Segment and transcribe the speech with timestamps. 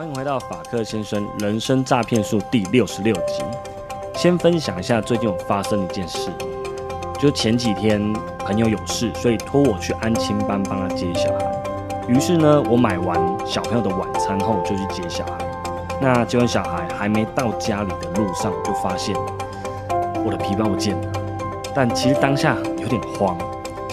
[0.00, 3.44] 欢迎回到法克先生人生诈骗术第六十六集。
[4.14, 6.30] 先分享一下最近有发生的一件事，
[7.18, 11.62] 就前几天朋友有事，所以托我去安亲班帮他接小孩。
[12.08, 15.32] 于是呢，我买完小朋友的晚餐后就去接小孩。
[16.00, 19.14] 那接完小孩还没到家里的路上，我就发现
[20.24, 21.12] 我的皮包不见了。
[21.74, 23.36] 但其实当下有点慌，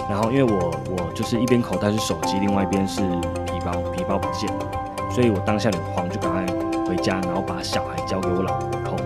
[0.08, 3.02] 然后因为我我就是一边口袋是手机，另外一边是
[3.44, 4.66] 皮包，皮包不见了，
[5.10, 6.46] 所以我当下很慌，就赶快
[6.86, 8.96] 回家，然后把小孩交给我老婆然后，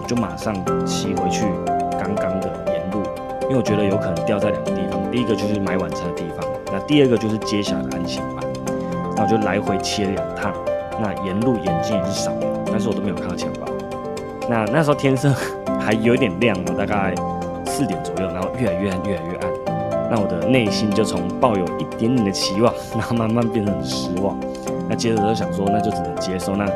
[0.00, 1.44] 我就马上骑回去
[1.92, 3.02] 刚刚的沿路，
[3.42, 8.44] 因为我觉得有可能掉在两个地方，第一个就是买晚餐的地方，那第二个就是接下来的安心班，
[9.16, 10.52] 那我就来回骑了两趟，
[11.00, 13.66] 那沿路眼睛也是扫描，但是我都没有看到钱包。
[14.48, 15.32] 那那时候天色
[15.78, 17.14] 还有点亮哦，大概
[17.66, 19.50] 四点左右，然后越来越暗，越来越暗。
[20.10, 24.36] 那我的内心就从抱有一点点的期望，然后慢慢变得很失望。
[24.92, 26.66] 那接着就想说，那就只能接受，那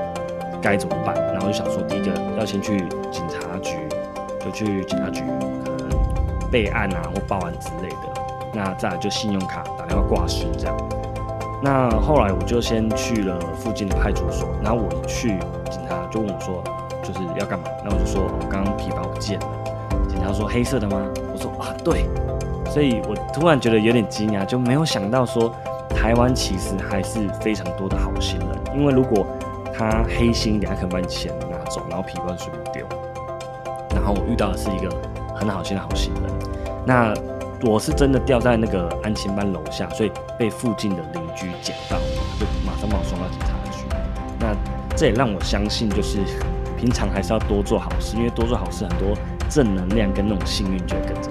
[0.62, 1.14] 该怎么办？
[1.34, 2.78] 然后就想说，第一个要先去
[3.12, 3.76] 警察局，
[4.42, 5.20] 就去警察局
[5.62, 7.96] 可能备案啊或报案之类的。
[8.54, 10.74] 那再来就信用卡打电话挂失这样。
[11.62, 15.38] 那后来我就先去了附近的派出所，然后我一去，
[15.70, 16.64] 警察就问我说，
[17.02, 17.66] 就是要干嘛？
[17.84, 19.46] 那我就说，我刚刚皮包不见了。
[20.08, 21.02] 警察说黑色的吗？
[21.34, 22.06] 我说啊对。
[22.70, 25.54] 所以我突然觉得有点惊讶，就没有想到说
[26.06, 28.48] 台湾其实还是非常多的好心人。
[28.78, 29.26] 因为如果
[29.74, 32.86] 他黑心，两可能把你钱拿走，然后皮包随便丢。
[33.90, 34.88] 然后我遇到的是一个
[35.34, 36.32] 很好心的好心人。
[36.86, 37.12] 那
[37.68, 41.96] 我是真的掉在那个安亲班楼下，所以被附近的邻居捡到，
[42.38, 43.84] 就马上把我送到警察局。
[44.38, 44.54] 那
[44.96, 46.20] 这也让我相信，就是
[46.78, 49.08] 平常还是要多做好事，因为多做好事，很多
[49.50, 51.30] 正能量跟那种幸运就会跟着。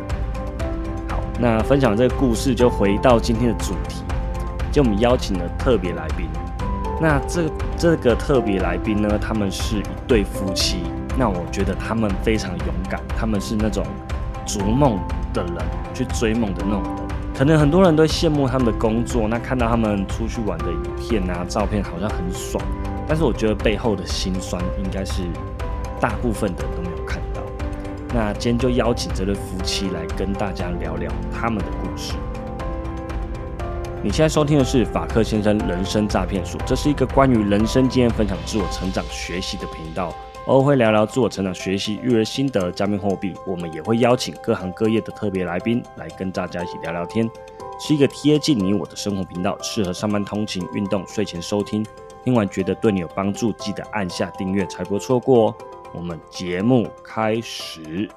[1.08, 4.04] 好，那分享这个故事，就回到今天的主题，
[4.76, 6.28] 就我们邀请了特别来宾。
[7.00, 10.84] 那这这个特别来宾呢，他们是一对夫妻。
[11.18, 13.86] 那我觉得他们非常勇敢，他们是那种
[14.46, 15.00] 逐梦
[15.34, 15.56] 的人，
[15.94, 16.94] 去追梦的那种人。
[17.34, 22.62] 可能很多人都羡慕他们的工作，那看到他们出去玩的影片啊、照片，好像很爽。
[23.08, 25.22] 但是我觉得背后的辛酸，应该是
[26.02, 27.40] 大部分的人都没有看到。
[28.14, 32.16] 那今天就邀请这对夫妻来跟大家聊聊他们的故事。
[34.06, 40.14] 你现在收听的是法克先生人生诈骗术，这是一个关于人生经验分享、自我成长学习的频道，
[40.46, 43.34] 偶尔会聊聊自我成长学习、育儿心得、加密货币。
[43.48, 47.28] 我们也会邀请各行各业的特别来宾来跟大家一起聊聊天，
[47.80, 51.84] 是一个贴近你我的生活频道，适合上班通勤、运动、睡前收听。
[52.24, 55.56] 听完觉得对你有帮助，记得按下订阅，才不会错过哦。
[55.96, 58.08] 我们节目开始。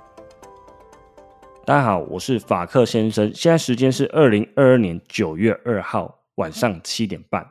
[1.69, 7.47] 大家好，我是法克先生，现在时间是二零二二年九月二号晚上七点半。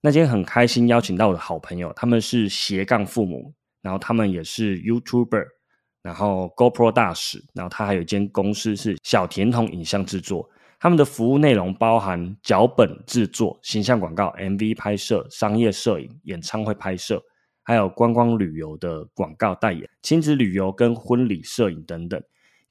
[0.00, 5.46] 那今天很开心邀请到我的好朋友，他们是斜杠父母，然后他们也是 YouTuber，
[6.02, 10.50] 然后 GoPro 大使，然后他还有一间公司是小甜筒影像制作。
[10.80, 17.22] 他们的服务内容包含脚本制作、形象广告、MV 拍摄、商业摄影、演唱会拍摄，
[17.62, 22.20] 还有观光旅游的广告代言、亲子旅游跟婚礼摄影等等。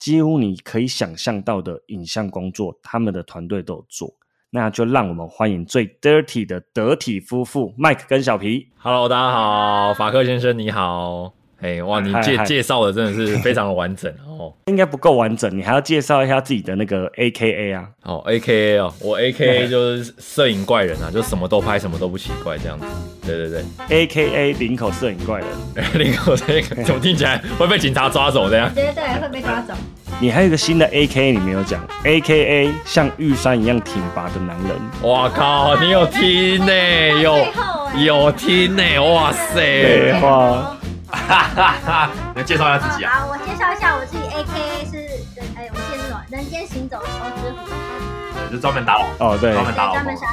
[0.02, 4.12] 几乎你可以想象到的影像工作，他们的团队都有做。
[4.50, 8.68] 那就让我们欢迎最 dirty 的得体夫妇 Mike 跟小皮。
[8.80, 11.34] Hello，大家好，法克先生你好。
[11.62, 14.52] 哎，哇，你介介绍的真的是非常的完整哦。
[14.66, 17.88] 应该不够完整，你还要介绍一下自己的那个 A K A 啊。
[18.04, 22.86] 哦，A K A 哦，我 A K A 就是摄影怪人啊，就什么都拍，什么都不奇怪这样子。
[23.26, 25.48] 对对对，A K A 林口摄影怪人，
[25.94, 28.70] 林口这个怎么听起来会被警察抓走这样？
[28.74, 29.74] 对对会被抓走。
[30.20, 35.10] 你还有一个新的 A K A 你没有讲，A K A 像玉山一样挺拔的男人。
[35.10, 36.74] 哇靠，你有听呢、
[37.22, 37.48] 有
[38.04, 40.20] 有听呢、哇废塞！
[40.20, 40.78] 话，
[41.12, 43.12] 哈哈哈，你介绍一下自己啊。
[43.14, 44.98] 好，我介绍一下我自己，A K A 是
[45.36, 46.22] 人，哎，我记得是什么？
[46.30, 50.28] 人间行走超之虎，就专门打老哦对，对，专门杀。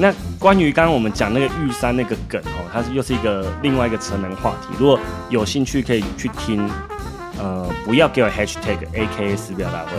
[0.00, 4.68] 那关于刚刚我们讲那个玉山那个梗哦，它是又是一个另外一个成人话题。
[4.78, 4.98] 如果
[5.28, 6.70] 有兴趣可以去听，
[7.38, 9.92] 呃，不要给我 hashtag A K A 撕表大会，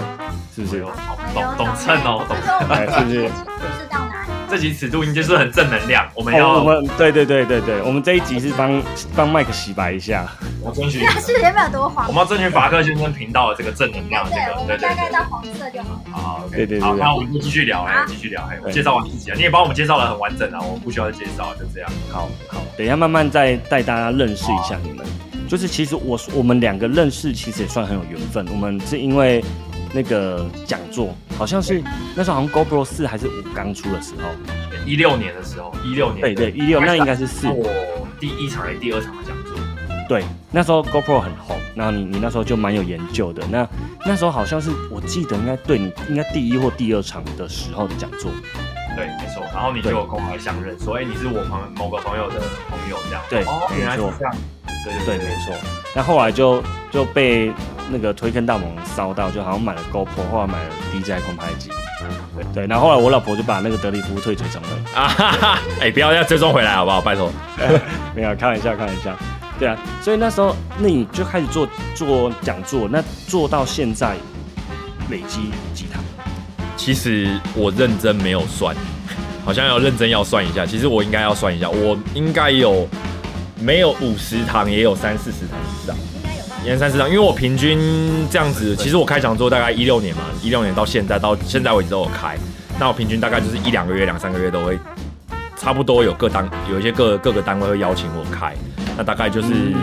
[0.55, 0.81] 是不是？
[1.33, 2.37] 懂懂蹭哦，懂。
[2.69, 3.27] 哎是不是解
[3.79, 4.31] 释到哪里？
[4.49, 8.81] 这集尺度应该是很正能量，我们哦，要我们对对对对对，我们这一集是帮
[9.15, 10.27] 帮麦克洗白一下。
[10.61, 12.11] 我争取，那是有没有多黄我？
[12.11, 15.23] 们要争取法克先生频道的这个正能量，这对，个我对对对们大概到。
[15.29, 16.01] 黄色就好了。
[16.11, 21.89] 好，OK，对对对好，那我们就继续聊，哎好，继续聊，哎，我介绍完自己啊，你也帮我们介绍的很完整啊，我们不需要介绍，就这样。
[22.11, 25.05] 好好，等一下慢慢再带大家认识一下你们。
[25.49, 28.47] 就是其实我我们两个认识，其实也算很有缘分。
[28.51, 29.43] 我们是因为
[29.91, 31.81] 那个讲座，好像是
[32.15, 34.29] 那时候好像 GoPro 四还是五刚出的时候，
[34.85, 37.47] 一六年的时候，一六年对对，一六那应该是四。
[37.47, 37.67] 我
[38.19, 39.55] 第一场还是第二场的讲座。
[40.07, 43.43] 对，那时候 GoPro 很红，然后你你那时候就蛮有研究的。
[43.47, 43.67] 那
[44.05, 48.29] 那时候好像是我记得应该对你应该第一或第二场的时候的讲座。
[48.95, 49.43] 对，没错。
[49.51, 53.23] 然后你就有跟我相认，说哎你是我朋某个朋友的朋友这样。
[53.31, 54.35] 对，哦，原来是这样。
[54.83, 55.53] 对对对，没错。
[55.95, 57.51] 那后来就就被
[57.89, 61.69] 那个推坑大魔王烧到，就好像买了 GoPro，后来买了 DJI 空拍机。
[62.35, 64.69] 对对，然后后来我老婆就把那个德里夫退追踪了。
[64.95, 65.59] 啊哈哈！
[65.81, 67.01] 哎，不要再追踪回来好不好？
[67.01, 67.31] 拜托。
[68.15, 69.13] 没有，开玩笑，开玩笑。
[69.59, 74.15] 对啊，所以那时候那你就开始做做讲座，那做到现在
[75.09, 76.01] 累积几堂？
[76.77, 78.73] 其实我认真没有算，
[79.43, 80.65] 好像要认真要算一下。
[80.65, 82.87] 其实我应该要算一下，我应该有
[83.61, 85.95] 没有五十堂，也有三四十堂以上，
[86.63, 87.07] 应该三十堂。
[87.07, 87.79] 因为我平均
[88.29, 92.37] 这样子，其实我开讲座大概一六年嘛，一六年到现在到现在为止都有开，
[92.79, 94.77] 那我平均大概就是一两个月、两三个月都会。
[95.61, 98.55] 差不多有各单有一些各各个单位会邀请我开，
[98.95, 99.75] 那大概就是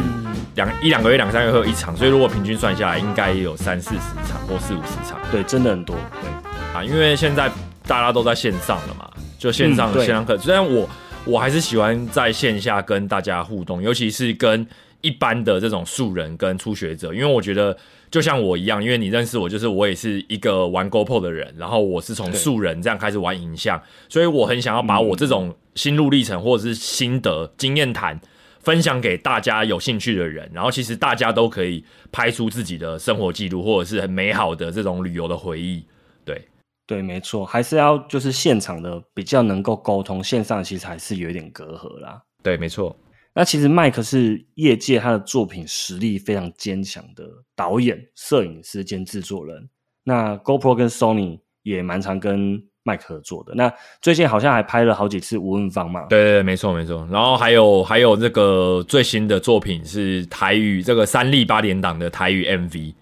[0.54, 5.18] 两一两个月两三个月会有一场，所以如果平均算下来，应该有三四十场或四五十场。
[5.30, 5.94] 对，真的很多。
[6.22, 6.30] 对
[6.74, 7.50] 啊，因为现在
[7.86, 9.06] 大家都在线上了嘛，
[9.38, 10.38] 就线上线上课。
[10.38, 10.88] 虽然我
[11.26, 14.66] 我还是喜欢在线下跟大家互动，尤其是跟
[15.00, 17.76] 一般的这种素人跟初学者，因为我觉得。
[18.08, 28.18] 就像我一样，因为你认识我，就是我也是一个玩 GoPro 的人，然后我是从素人这样开始玩影像，所以我很想要把我这种心路历程或者是心得经验谈
[28.60, 35.84] 分享给大家有兴趣的人，然后其实大家都可以拍出自己的生活记录或者是很美好的这种旅游的回忆。
[36.86, 42.22] 对，对，没错，还是要就是现场的比较能够沟通，线上其实还是有一点隔阂啦。
[42.42, 42.96] 对，没错。
[43.34, 47.24] 那其实麦克是业界他的作品实力非常坚强的
[47.54, 49.68] 导演、摄影师兼制作人。
[50.04, 53.52] 那 GoPro 跟 Sony 也蛮常跟麦克合作的。
[53.54, 56.06] 那最近好像还拍了好几次吴文芳嘛？
[56.08, 57.06] 对对对，没错没错。
[57.10, 62.94] 然后还有还有这个最新的作品是台语这个三立八点档的台语 MV。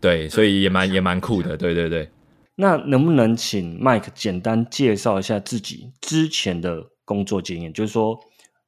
[0.00, 1.56] 对，所以也蛮也蛮酷的。
[1.56, 2.06] 对对对。
[2.54, 7.72] 那能不能请麦克简单介绍一下自己之前的工作经验？
[7.72, 8.18] 就是说。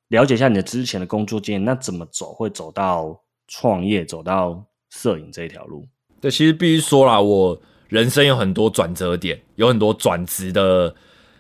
[0.09, 5.89] 了解一下你的之前的工作经验，那怎么走会走到创业，走到摄影这一条路？
[6.21, 7.59] 对，其实必须说啦，我
[7.89, 10.95] 人生有很多转折点，有很多转职的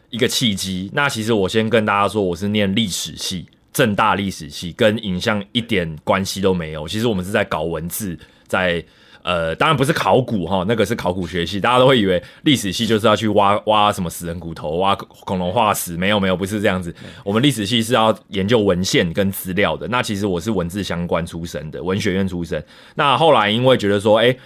[0.08, 0.90] 一个契机。
[0.94, 6.88] 那其实我先跟大家说，我是念历史系，正大历史系，跟影像一点关系都没有。
[6.88, 8.18] 其实我们是在搞文字，
[8.48, 8.84] 在。
[9.24, 16.94] 呃，当然不是考古哈，那个是考古学系，大家都会以为历史系就是要去挖挖什么死人骨头、挖恐龙化石，没有没有，不是这样子。
[17.24, 19.88] 我们历史系是要研究文献跟资料的。
[19.88, 22.62] 那其实我是文字相关出身的，文学院出身。
[22.96, 24.36] 那后来因为觉得说，哎，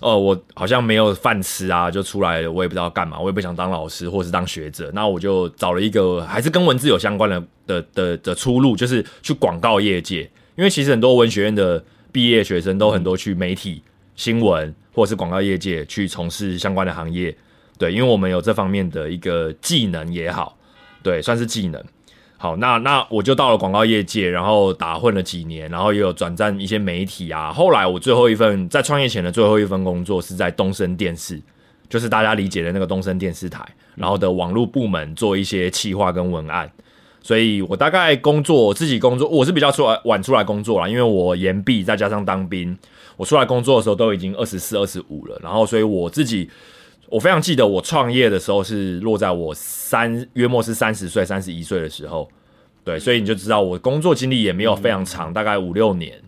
[0.00, 10.22] 呃，我好像没有饭吃啊，就出来了，我也不知道干嘛，我也不想当老师或是当学者，那我就找了一个还是跟文字有相关的的的的出路，就是去广告业界。
[10.56, 13.82] 因为其实很多文学院的毕业学生都很多去媒体。
[14.16, 17.34] 新闻或者是广告业界去从事相关的行业，
[17.78, 20.56] 对，因为我们有这方面的一个技能也好，
[21.02, 21.82] 对，算是技能。
[22.36, 27.52] 好，那那我就到了广告业界，然后打混了几年，然后也有转战一些媒体啊。
[27.52, 31.40] 后来我最后一份在创业前的最后一份工作是在东森电视，
[31.88, 33.64] 就是大家理解的那个东森电视台，
[33.94, 36.68] 然后的网络部门做一些企划跟文案。
[37.22, 42.76] 所以我大概工作我自己工作，我是比较出来晚出来工作啦，因为我延毕再加上当兵。
[43.16, 46.48] 我出来工作的时候都已经二十四、二十五了，然后所以我自己，
[47.08, 52.28] 我非常记得我创业的时候是落在我三约莫是三十岁、三十一岁的时候，
[52.84, 56.20] 对，所以你就知道我工作经历也没有非常长，大概五六年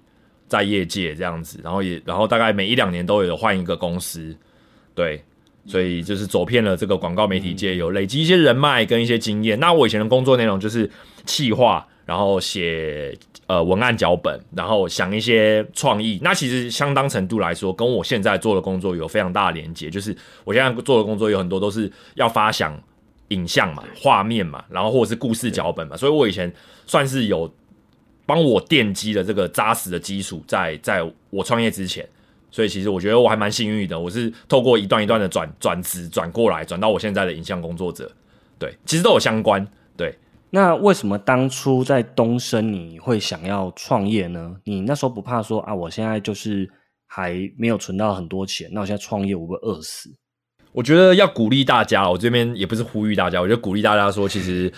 [0.46, 4.36] 在业界这样子，然后也然后大概每一两年都有换一个公司，
[4.94, 5.24] 对，
[5.66, 9.58] 所以就是走遍了这个广告媒体界，有累积一些人脉跟一些经验。
[9.58, 10.88] 那我以前的工作内容就是
[11.24, 13.16] 企划，然后写。
[13.46, 19.90] 呃，文案脚本，然后想一些创意，那其实相当程度来说，跟我现在做的工作有非常大的连接。
[19.90, 22.74] 就是我现在做的工作有很多都是要发想
[23.28, 26.50] 影像嘛、画面嘛，然后或者是故事脚本嘛，所以我以前
[26.86, 27.52] 算是有
[28.24, 32.08] 帮我奠基的这个扎实的基础，在在我创业之前，
[32.50, 38.10] 所以其实我觉得我还蛮幸运的，我是透过一段一段的转转职转过来，转到我现在的影像工作者，
[38.58, 39.68] 对，其实都有相关，
[39.98, 40.16] 对。
[40.54, 44.54] 那为什么当初在东升你会想要创业呢？
[44.62, 46.70] 你那时候不怕说啊，我现在就是
[47.08, 50.10] 还没有存到很多钱，那我现在创业我会饿死？
[50.70, 54.72] 我觉得要鼓励大家，我这边也不是呼吁大家，我觉得鼓励大家说，其实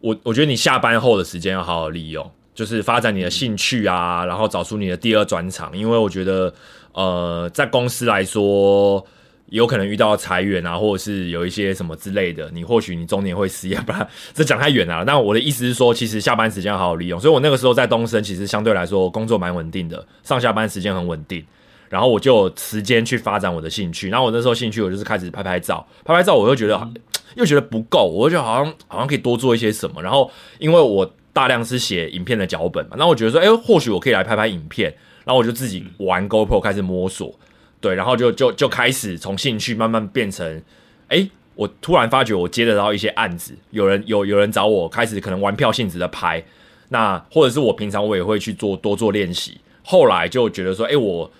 [0.00, 6.52] 我我觉得你下班后的时间要好好利用，就是发展你的兴趣啊，然后找出你的第二转场，因为我觉得
[6.92, 9.06] 呃，在公司来说。
[9.50, 15.04] 有可能遇到裁员啊，或者是有一些什么之类的，你或许你中年会失业，不然 这讲太远了。
[15.04, 17.20] 那我的意思是说，其实下班时间好好利用。
[17.20, 21.44] 所以我那个时候在东升，其实相对来说工作蛮稳定的，上下班时间很稳定，
[21.88, 24.08] 然后我就有时间去发展我的兴趣。
[24.08, 26.88] 然后我那时候兴趣，我就是开始拍拍照，拍拍照，我又觉得
[27.34, 30.02] 又觉得不够，我就觉得好像好像可以多做一些什么。
[30.02, 34.94] 然后因为我大量是写影片的脚本嘛，那我觉得说，哎，或许我可以来拍拍影片。
[35.22, 37.32] 然后我就自己玩 GoPro 开始摸索，
[37.80, 40.62] 对，然后就就就开始从兴趣慢慢变成，
[41.08, 46.44] 哎，我突然发觉我接得到一些案子，有人有有人找我开始可能玩票性质的拍，
[46.90, 51.30] 那或者是我平常我也会去做多做练习，后来就觉得说，哎，我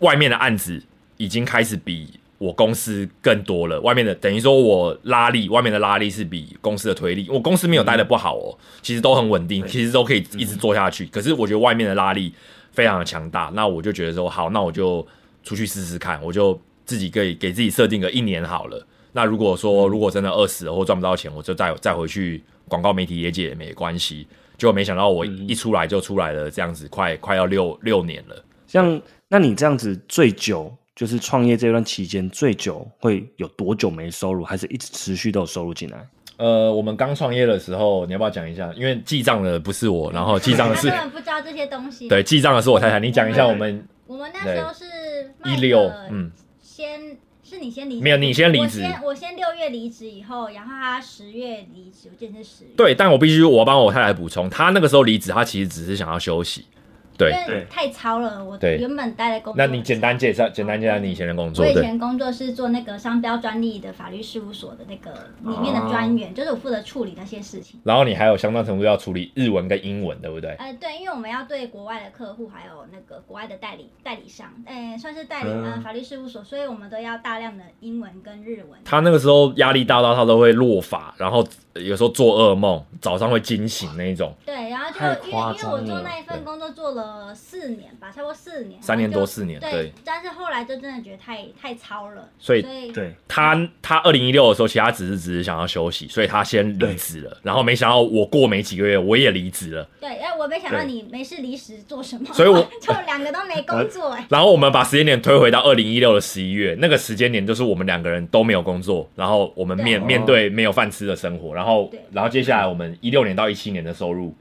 [0.00, 0.82] 外面的案子
[1.16, 12.34] 已经开始比我公司更多了，外面的等于说我拉力，外面的拉力是比公司的推力，我公司没有待的不好哦，其实都很稳定，其实都可以一直做下去，可是我觉得外面的拉力。
[12.74, 15.06] 非常的强大，那我就觉得说好，那我就
[15.44, 18.84] 出去试试看，我就自己可以给自己设定个一年好了。
[19.12, 24.26] 那如果说如果真的饿死了或赚不到钱，我就再再回去广告媒体业界也没关系。
[24.56, 28.44] 就没想到我一出来就出来了，这样子快快要六六年了。
[28.66, 36.06] 像那你这样子最久就是创业这段期间最久会有多久没收入，还是一直持续都有收入进来？
[36.36, 38.72] 呃，我们刚创业的时候，你要不要讲一下？
[38.76, 42.08] 因为记账的不是我，然后记账的是 根本不知道这些东西。
[42.08, 42.98] 对，记账的是我太太。
[42.98, 43.86] 你讲一下我们。
[44.06, 45.80] 我们那时候是一六，
[46.10, 46.30] 嗯，
[46.60, 48.82] 先是你先离，没有你先离职。
[48.82, 52.70] 我先我先六月离职以后，然后他十月离职，我记得是十月。
[52.76, 56.66] 对，但我必须我帮我太太补充，他那个时候离职，他其实只是想要休息。
[57.16, 58.44] 对，因为太超了。
[58.44, 61.64] 我原本待的工作，那你简单介绍，简单介绍你以前的工作。
[61.64, 67.80] 我以前工作是做那个商标专利的法律事务所的那个里面的专员，就是我负责处理那些事情。
[67.84, 70.50] 然后你还有相当程度要处理日文跟英文，对不对？
[70.58, 78.80] 呃，对，因为我们要对国外的客户，还有那个国外的代理代理商，哎，算是代理呃法律事务所，所以我们都要大量的英文跟日文。
[78.84, 84.34] 他那个时候压力大到他都会落法，然后有时候做噩梦，早上会惊醒那一种。
[84.44, 87.03] 对，然后就因为因为我做那一份工作做了。
[87.04, 89.92] 呃，四年吧，差不多四年，三年多四年，对。
[90.02, 97.36] 但是后来就真的觉得太太超了，所以对他他二零一六的时候，其他只是只是想要休息，所以他先离职了。
[97.42, 99.86] 然后没想到我过没几个月，我也离职了。
[100.00, 104.26] 对，哎，我没想到你没事离职做什么，所以我 就两个都没工作哎。
[104.30, 114.34] 然后我们把时间点推回到二零一六的十一月，那个时间点就是我们两个人都没有工作，然后我们面面对没有饭吃的生活，然后然后接下来我们一六年到一七年的收入。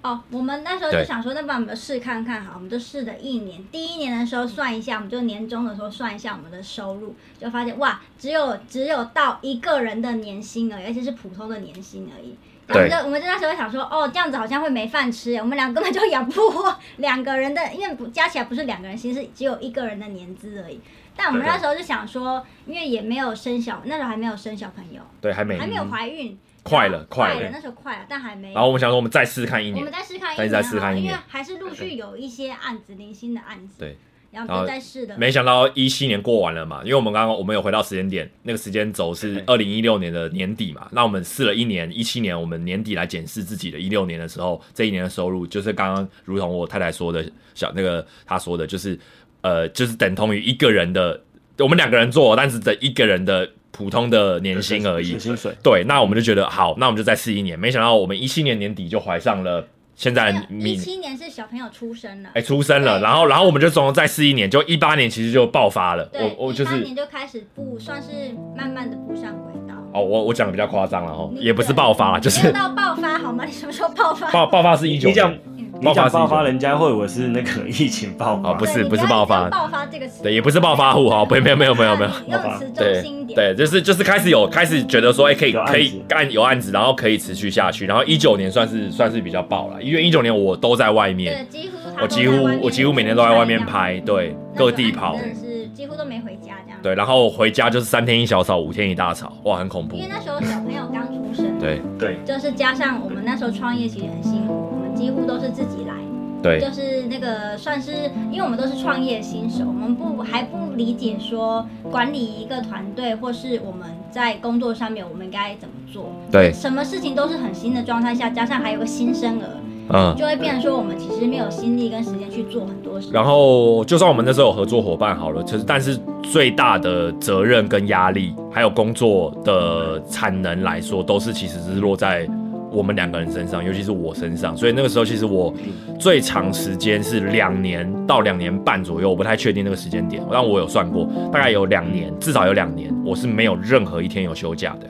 [0.00, 3.62] 哦，我们那时候就想说，那不然我们试看看好，我们就试了一年。
[3.72, 12.36] 第一年的时候算一下，我们就年终的时候算一下我们的收入，就发现哇，只有只有到一个人的年薪而已，而且是普通的年薪而已。
[12.68, 20.78] 然后就我们就那时候想说，哦，这样子好像会没饭吃，我们俩根本就养不活两个人的，因为不加起来不是两个人薪，是只有一个人的年资而已。
[21.16, 26.38] 但我们那时候就想说，因为也没有生小，那时候还没有生小朋友，对，还没还没有怀孕。
[26.68, 28.52] 快了，快了，那时候快了，但还没。
[28.52, 33.74] 然后我们想说，我们再试看一年，我们再试看一年，再试看一年，因为还是陆续有一些案子，零星的案子。
[33.78, 33.96] 对，
[34.30, 35.16] 然后再试的。
[35.16, 40.86] 没想到一七年过完了嘛，因为我们刚刚我们有回到时间点，那个时间轴是二零一六年的年底嘛。
[40.92, 48.98] 那我们试了一年，一七年我们年底来检视自己的一六年的时候，这一年的收入就是刚刚如同我太太说的，小那个她说的，就是
[49.40, 51.20] 呃，就是等同于一个人的，
[51.58, 53.50] 我们两个人做，但是等一个人的。
[53.78, 55.54] 普通的年薪而已，薪水。
[55.62, 57.56] 对，那我们就觉得好，那我们就再试一年。
[57.56, 68.08] 没想到我们一七年年底就怀上了，现在一七年是小朋友出生了，哎，出生了，然后然后我们就总共再试一年，就一八年其实就爆发了，我我就是一八年就开始步，算是
[68.56, 69.76] 慢慢的步上轨道。
[69.94, 73.44] 哦，我我讲的比较夸张了哦，也不是爆发，就是到爆发好吗？
[73.44, 74.28] 你什么时候爆发？
[74.32, 75.40] 爆爆发是一九年。
[75.80, 101.80] 你讲爆发，人家会以为是那个疫情爆发，不是不是爆发，爆发这个词，对，也不是暴发户哈，没有没有没有没有，用词中心点，对，就是就是开始有开始觉得说，哎，可以可以干有案子，然后可以持续下去，然后一九年算是算是比较爆了，因为一九年我都在外面，对几乎我几乎我几乎每天都在外面拍，对，各地跑，是几乎都没回家这样，对，然后回家就是三天一小吵，五天一大吵，哇，很恐怖，因为那时候小朋友刚出生，对。
[101.96, 105.94] 对，就是加上我们那时候创业其实很辛苦，我们几乎都是自己来。
[106.42, 107.92] 对，就是那个算是，
[108.30, 116.12] 因为我们都是创业新手，我们不还不理解说管理一个团队，或是我们在工作上面我们该怎么做。
[116.30, 119.48] 对，什么事情都是很新的状态下，加上还有个新生儿，
[119.90, 123.08] 嗯，就会变成说我们其实没有心力跟时间去做很多事。
[123.12, 132.28] 然后，就算我们那时候有合作伙伴好了，其实但是最大的责任跟压力，还有工作的产能来说，都是其实是落在。
[132.70, 134.56] 我们两个人身上，尤其是我身上。
[134.56, 135.52] 所以那个时候其实我
[135.98, 144.86] 最长时间是两年到两年半左右，我不太确定那个时间点，但我有算过，大概有两年，至少有两年，我是没有任何一天有休假的。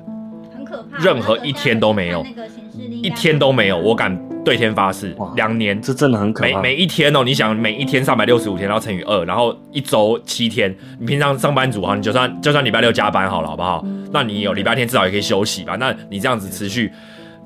[0.55, 2.25] 很可怕，任何一天都没有
[3.03, 6.63] 一天都没有，我敢对天发誓哇，两年这真的很可每怕。
[6.63, 13.85] 每一天哦，你想每一天三百六十五天，然后乘以二，然后一周七天，你平常上班族哈，你就算就算礼拜六加班好了，好不好？
[14.13, 15.77] 那你有礼拜天至少也可以休息吧？
[15.77, 16.91] 那你这样子持续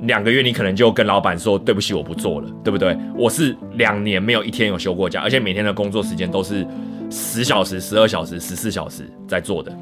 [0.00, 2.96] 两个月，你可能就跟老板说对不起，我不做了，对不对？
[3.16, 6.66] 我是两年没有一天有休过假，而且每天的工作时间都是
[7.10, 9.72] 十小时、十二小时、十四小时在做的。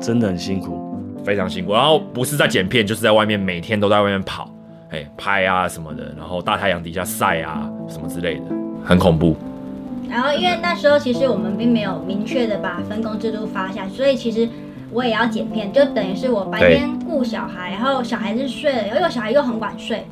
[0.00, 0.84] 真的很辛苦。
[1.24, 1.72] 非常辛苦。
[1.72, 4.48] 然后不是在剪片，就是在外面每天都在外面跑，
[4.90, 8.44] 哎，拍啊什么的，然后大太阳底下晒啊什么之类的，
[8.84, 9.34] 很恐怖。
[10.08, 14.48] 然后因为那时候其实我们并没有明确的把分工制度发下，所以其实
[14.92, 20.06] 我也要剪片，就等于是我白天顾小孩，然后小孩子睡了，因为我小孩又很晚睡，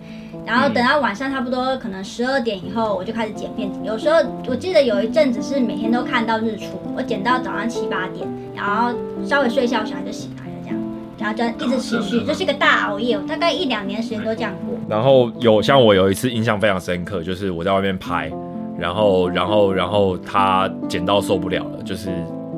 [0.45, 3.71] 然后等到晚上差不多可能十二点以后，我就开始剪片。
[3.85, 4.17] 有时候
[4.47, 8.93] 我记得有一阵子是每天都看到日出，我剪到早上七八点，然后
[9.25, 10.79] 稍微睡一下，我小孩就醒来了这样，
[11.19, 14.77] 然后就一直持续，这是一个大熬夜，我大概一两年时间都这样过。
[14.89, 18.31] 然后有像我有一次印象非常深刻，就是我在外面拍，
[18.79, 22.11] 然后然后然后他剪到受不了了，就是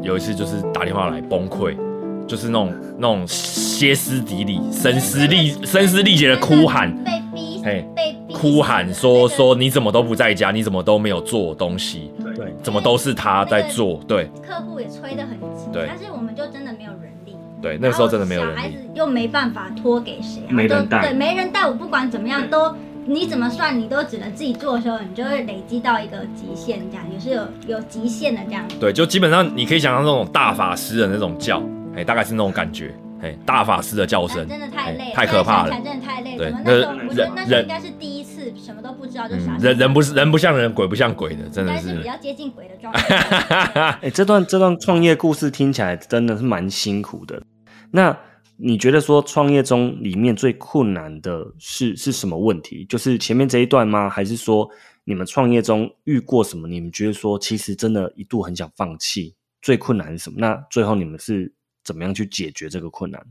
[0.02, 1.76] 有一次就是打电话来崩溃，
[2.26, 14.28] 就是那种那种歇斯底里、声嘶力声嘶力竭的哭喊，被逼嘿，被逼哭喊说说你怎么都不在家，你怎么都没有做东西，对，怎么都是他在做，对。
[14.46, 15.86] 客户也催得很急，对。
[15.86, 18.56] 但是我们就真的没有人力，对，那个时候真的没有人力。
[18.56, 18.68] 小孩。
[18.70, 22.74] 子又没办法托给谁，没人带对，没人带，我不管怎么样都。
[23.08, 28.64] 你怎么算，你都只能自己做的时候，你就会累积到一个极限，这样也是有有极限的这样。
[28.80, 31.62] 对，就基本上你可以想象那种大法师的那种叫，
[31.96, 36.62] 哎，大概是那种感觉，哎，大法师的叫声，真的太累太可怕了真的太累了。
[36.62, 42.04] 对怎么那应该是第一次，什么都不知道就傻嗯，人人不是人不像人，鬼不像鬼的，真的是是比。
[42.04, 43.98] 较接近鬼的状态。
[44.02, 47.42] 哎、这段这段创业故事听起来真的是蛮辛苦的。
[47.90, 48.16] 那
[48.58, 52.84] 你觉得说创业中里面最困难的是是什么问题？
[52.88, 54.08] 就是前面这一段吗？
[54.10, 54.68] 还是说
[55.04, 56.68] 你们创业中遇过什么？
[56.68, 60.36] 你们觉得说其实真的一度很想放弃，最困难是什么？
[60.38, 61.52] 那最后你们是
[61.86, 63.22] 怎么样去解决这个困难？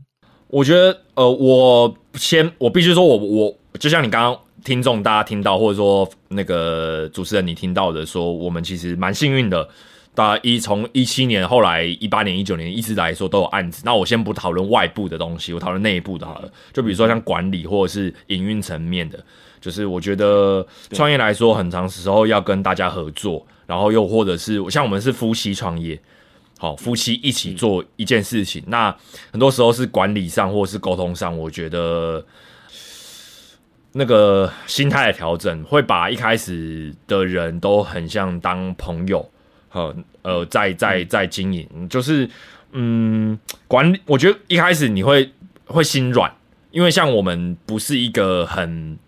[0.48, 9.68] 我觉得，呃，我先，我必须说我，我就像你刚刚听众大家听到，或者说那个主持人你听到的，说我们其实蛮幸运的。
[10.14, 13.82] 大家一从一七年，后来一八年、一九年一直来说都有案子。
[13.84, 16.50] 那我先不讨论外部的东西，我讨论内部的好了。
[16.72, 19.22] 就比如说像管理或者是营运层面的，
[19.60, 26.00] 就是我觉得创业来说，很长时候要跟大家合作，然后又或者是像我们是夫妻创业，
[26.58, 28.96] 好，夫妻一起做一件事情，那
[29.30, 32.24] 很多时候是管理上或是沟通上，我觉得
[33.92, 39.30] 那个心态的调整，会把一开始的人都很像当朋友，
[39.72, 42.28] 呃呃，在在在经营，就是
[42.72, 43.38] 嗯，
[43.68, 45.30] 管理，我觉得一开始你会
[45.66, 46.34] 会心软，
[46.70, 48.98] 因为像我们不是一个很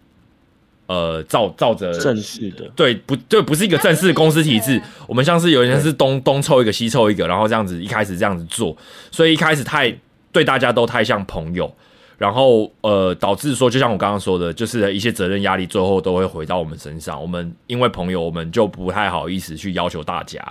[0.89, 8.77] 呃照照着正式的，对，不对，不是一个正式的公司体制，我们像是有人是东东凑一个西凑一个，然后这样子一开始这样子做，
[9.13, 9.97] 所以一开始太
[10.33, 11.73] 对大家都太像朋友，
[12.17, 20.43] 然后呃导致说，就像我刚刚说的，就是一些责任压力最后都会回到我们身上，我们因为朋友，我们就不太好意思去要求大家。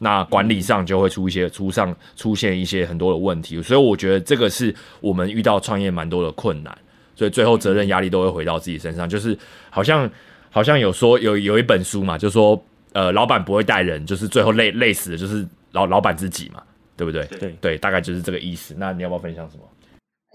[0.00, 6.78] 那管理上就会出一些出上出现一些很多的问题，所以我觉得这个是我们遇到创业蛮多的困难，
[7.18, 9.36] 所以最后责任压力都会回到自己身上，就是
[9.70, 10.08] 好像
[10.50, 16.62] 好像有说有有一本书嘛，就说呃老板不会带人，就是最后累累死的就是老老板自己嘛，
[16.96, 17.26] 对不对？
[17.26, 18.72] 对对，大概就是这个意思。
[18.78, 19.64] 那你要不要分享什么？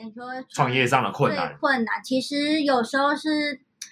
[0.03, 3.29] 你说创业上的困难最困难其实有时候是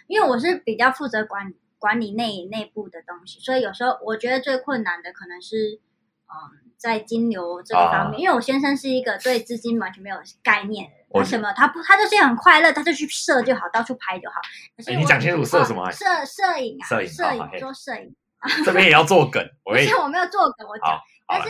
[0.07, 5.79] 因为我是比较负责管管理内内部的东西，所以有时候我觉得最困难的可能是
[6.27, 6.35] 嗯
[6.81, 14.41] 在金流这个方面，因为我先生是一个对资金完全没有概念的人，我他什么他不他就是很快乐，他就去射就好，到处拍就好。
[14.97, 18.15] 你讲清楚射什么哦摄摄影啊，摄影做摄影。
[18.65, 21.49] 这边也要做梗，我 不是我没有做梗，我讲好，但是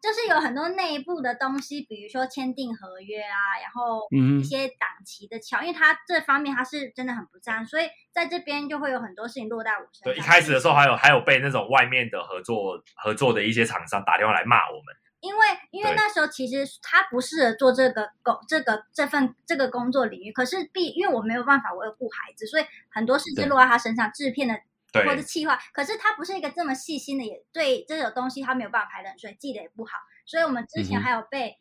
[0.00, 10.04] 就是有很多内部的东西，比如说签订合约啊，然后嗯一些档期的敲，因为他这方面他是真的很不沾，所以在这边就会有很多事情落在我身上。
[10.04, 14.94] 对，一开始的时候还有还有被那种外面的合作合作的一些厂商打电话来骂我们。
[15.20, 24.54] 因为因为那时候其实他不适合做这个工这个这份这个工作领域，可是毕因为我没有办法，我有顾孩子，所以很多事情落在他身上，制片的
[24.92, 31.58] 对或者气话，可是他不是一个这么细心的，也对这种东西他没有办法排冷水，记得也不好，所以我们之前还有被、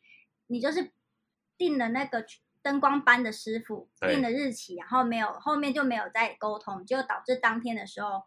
[0.47, 0.91] 你就是
[1.57, 2.25] 定了那个
[2.61, 8.23] 灯光班的师傅对定的日期，然后没有后面就没有再沟通，就导致当天的时候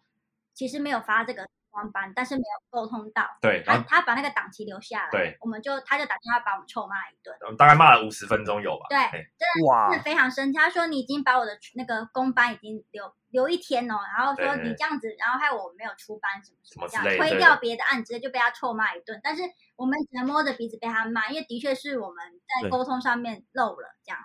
[0.54, 3.26] 其实没有发这个灯光班，但是没有沟通到。
[3.40, 8.87] 对，然他后他把那个档期留下来，对，我们就他就打电话把我们臭骂一顿，大概骂了五十分钟有吧？
[8.90, 9.26] 对哎
[9.66, 10.59] 哇是非常生气。
[10.59, 19.20] 他说你已经把我的那个公班已经留留一天哦，然后说你这样子，然后害我没有出班什么什么这样什么之类的对推掉别的案，直接就被他臭骂一顿。
[19.22, 19.42] 但是
[19.76, 24.18] 我们只能摸着鼻子被他骂，因为的确是我们在对沟通上面漏了这样。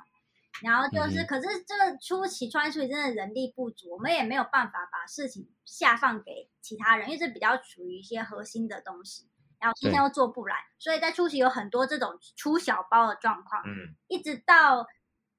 [0.64, 9.28] 然后就是，嗯可是这个初期创业初期真的人力不足，我们也没有办法把事情下放给其他人，因为这比较属于一些核心的东西，
[9.60, 13.62] 然后今天又做不来，所以在初期有很多这种出小包的状况。
[13.66, 14.86] 嗯，一直到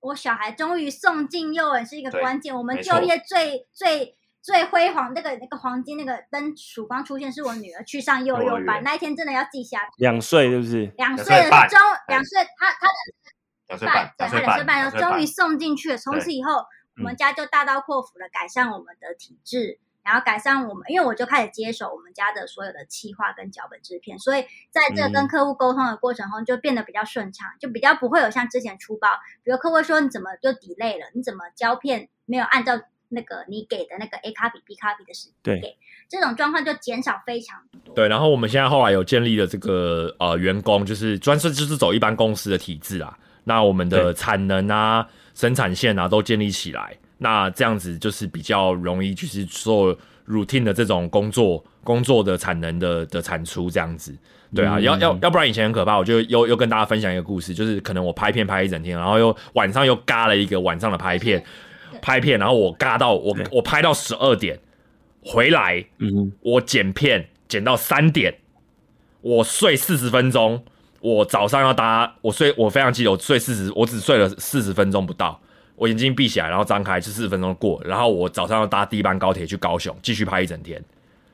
[0.00, 2.54] 我小孩终于送进幼儿园是一个关键。
[2.54, 9.88] 我们就业最最最辉煌那个那个黄金那个灯曙光出现，是我女儿去上幼幼班那一天，真的要记下。
[9.96, 10.86] 两岁是不是？
[10.96, 12.86] 两两岁的终两岁，她她
[13.68, 15.98] 两岁半，对，他两岁半，然两岁终于送进去了。
[15.98, 16.64] 从此以后，
[16.98, 19.78] 我们家就大刀阔斧的改善我们的体制。
[20.06, 29.08] 然后改善我们，因为我就开始接手我们家的所有的企划跟脚本制片，所以在这个跟嗯客户沟通的过程中，就变得比较顺畅，就比较不会有像之前出包，
[29.42, 35.76] 比如客户说你怎么就 delay 了，你怎么胶片没有按照那个你给的那个 A copy B copy 的时间对给，
[36.08, 37.92] 这种状况就减少非常多。
[37.92, 43.18] 对，然后我们现在后来有建立了这个呃员工，就是专是就是走一般公司的体制啊。
[43.48, 49.96] 那我们的产能啊、生产线啊都建立起来，那这样子就是比较容易，就是做
[50.28, 54.12] routine 的这种工作工作的产能的的产出这样子。
[54.52, 54.82] 对啊，嗯。
[54.82, 61.40] 要要要不然以前很可怕，我就又又跟大家分享一个故事，就是可能我拍片拍一整天，然后又晚上又嘎了一个晚上的拍片，
[62.02, 64.58] 拍片，然后我嘎到我我拍到十二点
[65.24, 68.34] 回来，嗯，我剪片剪到三点，
[69.20, 70.64] 我睡四十分钟，
[71.06, 75.40] 我早上要搭，我睡我非常记得我睡四十，我只睡了四十分钟不到，
[75.76, 80.84] 我眼睛闭起来，然后张开就四十分钟过，然后我早上要搭第一班高铁去高雄，继续拍一整天。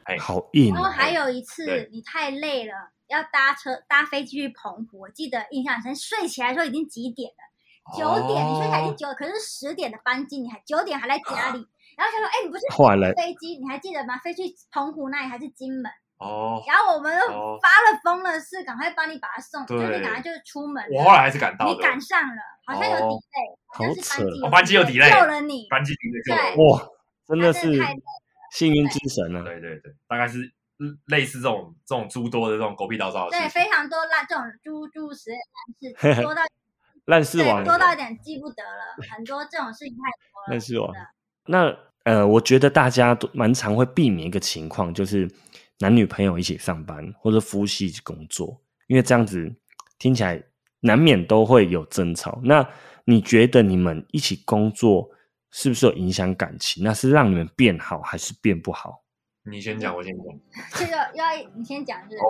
[0.02, 0.74] 哎好硬哦。
[0.74, 2.72] 然后还有一次你太累了，
[3.08, 7.96] 要搭车搭飞机去澎湖，我记得印象很深，睡起来的时候已经几点了？
[7.96, 12.62] 九点，你睡起来已经九，可是十点的班机，你还九点还在家里，然后想说，哎，你不是
[13.16, 14.18] 飞机，你还记得吗？
[14.18, 15.90] 飞去澎湖那里还是金门？
[16.22, 17.12] 哦，然后我们
[17.60, 20.88] 发了疯了是，赶快帮你把他送，就对是赶快就出门了。
[20.96, 25.66] 我后来还是赶到你的，赶上了，好像有哦 delay，好像是班机哦班机有 delay 救了你。
[25.68, 26.82] 班机就对哇，
[27.26, 27.60] 真的是
[28.52, 29.42] 幸运之神啊！
[29.42, 30.40] 对对对，大概是
[30.78, 33.62] 嗯类似这种这种诸多的这种狗屁倒灶的对，事情。
[33.62, 35.38] 非常多烂这种猪猪实验
[35.98, 36.42] 烂事，多到
[37.06, 40.50] 烂事王，多到有点记不得了，很多这种事情太多了。
[40.50, 41.08] 烂事王真的。
[41.46, 45.28] 那呃，我觉得大家都蛮常会避免一个情况，就是
[45.82, 49.52] 男女朋友一起上班或者夫妻一起工作，因为这样子
[49.98, 50.40] 听起来
[50.78, 52.40] 难免都会有争吵。
[52.44, 52.64] 那
[53.04, 55.10] 你觉得你们一起工作
[55.50, 56.84] 是不是有影响感情？
[56.84, 59.01] 那是让你们变好还是变不好？
[59.44, 60.24] 你先讲，我先讲。
[60.74, 61.24] 这个要
[61.54, 62.22] 你先讲，就是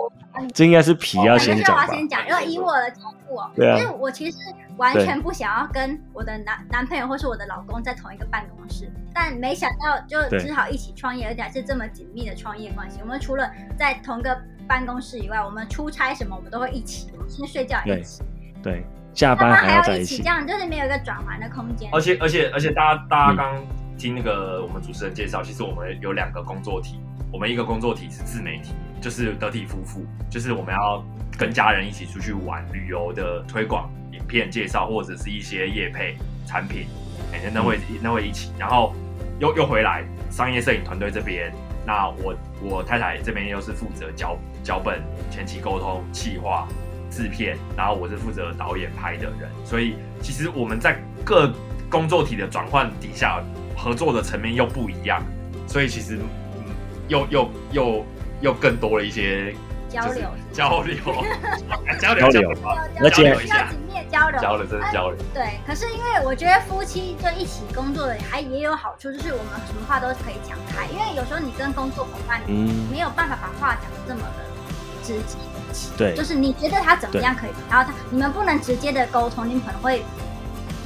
[0.53, 1.83] 这应该是皮要先讲吧？
[1.85, 4.37] 我要先讲，要以我的角度哦，对啊因为我其实
[4.77, 12.99] 完全不想要跟我的男男朋友或是我的老公在同一个办公室，但没想到就只好一起创业，而且还是这么紧密的创业关系。
[13.01, 13.47] 我们除了
[13.77, 14.35] 在同一个
[14.67, 18.23] 办公室以外，我们出差什么我们都会一起，先睡觉也一起，
[18.63, 20.29] 对，下班下班还还要在一起一起，这。
[20.29, 21.91] 样就是没有一个转换的空间。
[21.93, 26.99] 而且而且而且，大家大家嗯刚听那个我们主持人介绍，其实我们有两个工作体，
[27.31, 31.03] 我们一个工作体是自媒体，就是得体夫妇，就是我们要
[31.37, 36.87] 跟家人一起出去玩、旅游的推广、影片介绍，或者是一些业配产品，
[37.31, 38.93] 哎、那会那会一起，然后
[39.39, 41.53] 又又回来商业摄影团队这边，
[41.85, 45.01] 那我我太太这边又是负责脚脚本、
[45.31, 46.67] 前期沟通、企划、
[47.09, 51.51] 制片，然后我是负责导演拍的人，所以其实我们在各
[51.89, 53.43] 工作体的转换底下，
[53.83, 55.21] 合作的层面又不一样，
[55.67, 56.17] 所以其实
[56.55, 56.63] 嗯，
[57.09, 58.05] 又又又
[58.39, 59.53] 又更多了一些
[59.89, 60.95] 交流就是交流，
[61.99, 62.49] 交交流
[63.01, 74.45] 而且流一下要紧密的交流，交流真的交流，对，可是因为我觉得夫妻就一起工作的还也有好处，就是我们什么话都可以讲开，因为有时候你跟工作伙伴嗯，没有办法把话讲的这么的
[75.03, 75.37] 直接。
[75.97, 76.15] 对。
[76.15, 80.03] 就，是你觉得他怎么样可以，然后他你们不能直接的沟通，你们可能会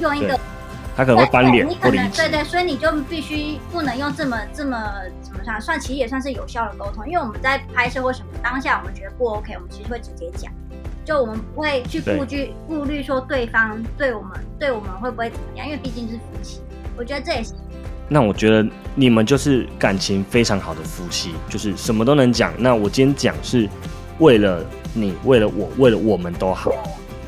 [0.00, 0.40] 用一个对
[0.98, 2.28] 他可能会翻脸对你可或离职能对。
[2.28, 4.76] 对，所以你就必须不能用这么这么
[5.22, 10.52] 怎么算，算其实也算是有效的沟通，因为我们在拍摄或什么当下我们觉得不 OK，我们其实会直接讲，
[11.04, 16.60] 就我们不会去顾虑顾虑说对方对我们对我们会不会怎么样，因为毕竟是夫妻，
[16.96, 17.52] 我觉得这也是
[18.08, 22.52] 那我觉得你们就是感情非常好的夫妻，就是什么都能讲。
[22.58, 23.68] 那我今天讲是
[24.18, 26.72] 为了你，为了我，为了我们都好。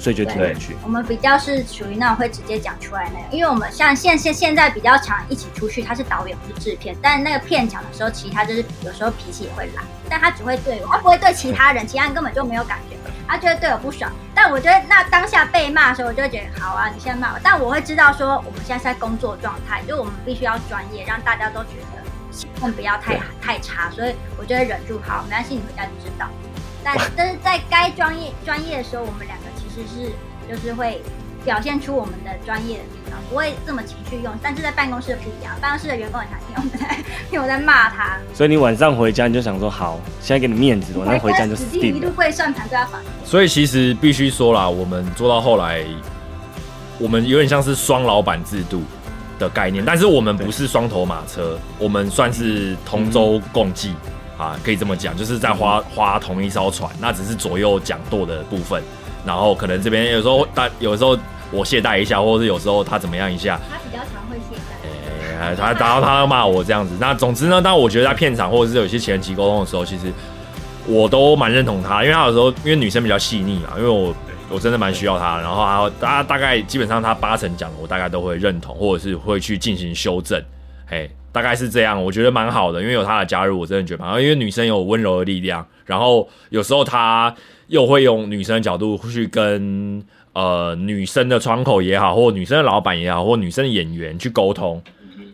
[0.00, 0.76] 所以就听进去。
[0.82, 12.96] 我们比较是属于那种会直接讲出来那个，因为我们像现现现在比较常一起出去，他是导演，不是制片，但那个片场的时候，其实他就是有时候脾气也会来，但他只会对我，他不会对其他人，其他人根本就没有感觉，
[13.28, 14.10] 他就会对我不爽。
[14.34, 26.26] 但我觉得那当下被骂的时候，我就会觉得好啊，你现在骂我，但我会知道说我们现在是在工作状态，就我们必须要专业，让大家都觉得气氛不要太太差，所以我就会忍住，好，没关系，你回家就知道。
[26.82, 29.38] 但但是在该专业专业的时候，我们两
[29.82, 30.12] 实是
[30.48, 31.00] 就是会
[31.44, 34.32] 表现出我们的专业的地方，不会这么情绪用。
[34.42, 38.16] 但是在办公室不一样，办公室的员工很常听我们在听我在骂他。
[38.34, 41.98] 所以你晚上回家你就想说，好，现在给你面子，晚上回家就死定了。
[41.98, 43.00] 一路会算盘都要反。
[43.24, 45.84] 所以其实必须说啦，我们做到后来，
[46.98, 48.82] 我们有点像是双老板制度
[49.38, 53.94] 的概念，但是我们不是双头马车，我们算是同舟共济。
[54.36, 58.82] 啊，可以这么讲，就是在划划同一艘船，那只是左右讲舵的部分。
[59.24, 61.16] 然后可能这边有时候他有时候
[61.50, 65.40] 我懈怠一下，或者是有时候他怎么样一下，他比较常会懈怠。
[65.40, 66.94] 哎，他然后他要骂我这样子。
[67.00, 70.12] 那总之呢，但我觉得在片场或者是有些前期沟通的时候，其实
[70.86, 74.14] 我都蛮认同他，因为他有时候因为女生比较细腻嘛，因为我
[74.50, 75.38] 我真的蛮需要他。
[75.38, 80.42] 然后他大大概基本上他八成讲的，我大概都会认同，或者是会去进行修正。
[80.90, 81.10] 诶。
[81.32, 84.18] 大概是这样，我觉得蛮好的，因为有他的加入，我真的觉得蛮好。
[84.18, 87.32] 因为女生有温柔的力量，然后有时候他
[87.68, 94.82] 又会用女生的角度去跟呃女生的窗口也好，或女生的老板也好，或女生的演员去沟通。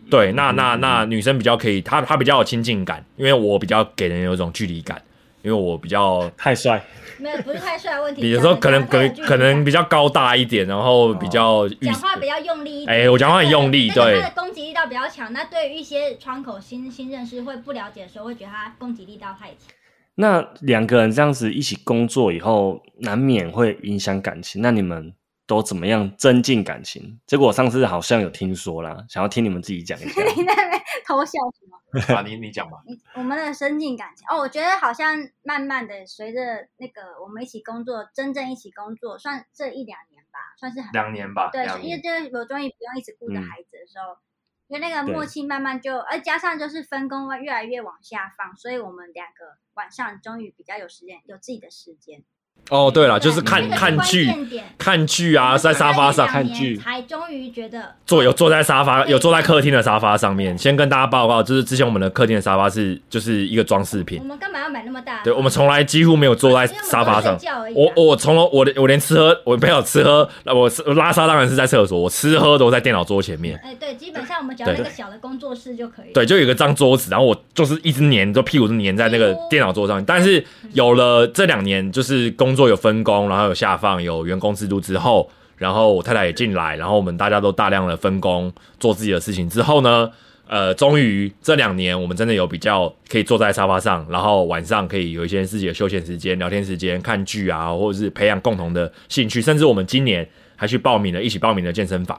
[0.07, 5.01] 对，那那那女生比较可以，她她比较有亲近感，因为我比较给人有一种距离感，
[5.47, 6.83] 因为我比较太帅。
[7.17, 8.29] 没有，不是太帅问题。
[8.29, 13.05] 有时候可能可可能比较高大一点，然后比较讲话比较用力一点。
[13.05, 14.21] 哎，我讲话很用力，对。
[14.21, 19.57] 他的攻击力道比较强，那对于一些窗口新新认识会不了解的时候，会觉得他攻击力道太强。
[20.15, 24.61] 那两个人这样子一起工作以后，难免会影响感情。
[24.61, 25.13] 那你们
[25.47, 27.19] 都怎么样增进感情？
[27.25, 30.21] 结果我上次好像有听说啦，想要听你们自己讲一下。
[30.35, 32.15] 你在那边偷笑什么？
[32.15, 32.77] 啊，你你讲吧。
[33.15, 41.49] 我们的深进感情哦，我觉得好像慢慢的随着那个我们一起工作，真正一起工作，算这一两年吧，算是两年吧。
[41.49, 44.17] 对，因为就是我终于不用一直顾着孩子的时候，
[44.67, 52.23] 因为那个默契慢慢就，而加上就是分工越来越往下放，所以我们两个晚上终于比较有时间，有自己的时间。
[52.69, 54.29] 哦，对了，就是看看剧，
[54.77, 60.57] 看剧啊，在沙发上看剧，才终于觉得坐有坐在沙发，有坐在客厅的沙发上面。
[60.57, 64.19] 先跟大家报告，就是之前我们的客厅的沙发是就是一个装饰品。
[64.19, 65.23] 我们干嘛要买那么大？
[65.23, 67.39] 对，我们从来几乎没有坐在沙发上。
[67.73, 73.57] 我我从我我我连吃喝我没有吃喝，我拉撒当然是在厕所，我吃喝都在电脑桌前面。
[73.63, 76.11] 哎，对，基本上我们只要一个小的工作室就可以。
[76.13, 80.03] 对，就有一个张桌子，然后我就是一直黏，就屁股是黏在那个电脑桌上。
[80.03, 83.27] 但是有了这两年，就是工工作有分工。
[83.27, 90.09] 然后有下放有员工制度之后，然后我太太也进来，然后我们大家都大量的分工做自己的事情之后呢，
[90.47, 102.17] 呃，终于这两年我们真的有比较可以坐在沙发上，然后晚上可以有一些自己的休闲时间、聊天时间、看剧啊，或者是培养共同的兴趣，甚至我们今年还去报名了，一起报名了健身房，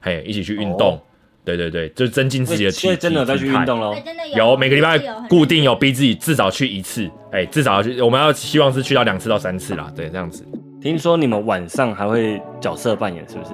[0.00, 1.00] 嘿，一起去运动。
[1.46, 3.94] 对对对，就是增进自己的体所以真的在去运动喽，
[4.34, 4.56] 有。
[4.56, 10.44] 每个礼拜固定有逼自己至少去一次，哎，至少要去，我们要希望是去到两次到三次啦，对，这样子。
[10.82, 13.50] 听说你们晚上还会角色扮演，是不是？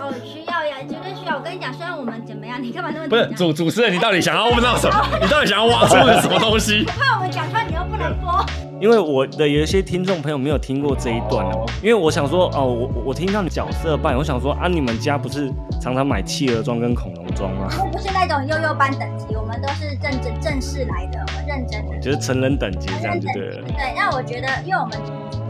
[0.00, 1.36] 哦，需要呀，绝对需要。
[1.36, 3.92] 我跟你讲，虽然我们怎么样，你干嘛那么不是主主持人？
[3.92, 4.94] 你到底想要问到什么？
[5.20, 6.84] 你到底想要挖出什么东西？
[6.84, 8.44] 怕我们讲出来，你又不能播。
[8.80, 15.48] 因为我的有一些听众朋友没有听过这一段哦，因为我想说哦，我我听到你角色扮演，我想说啊，你们家不是
[15.80, 17.68] 常常买企鹅装跟恐龙装吗？
[17.78, 23.62] 我不是那种幼幼班等级，我们都是正正正式来的，我们认真的，就是成人等级这样就对了。
[23.68, 24.98] 对，那我觉得，因为我们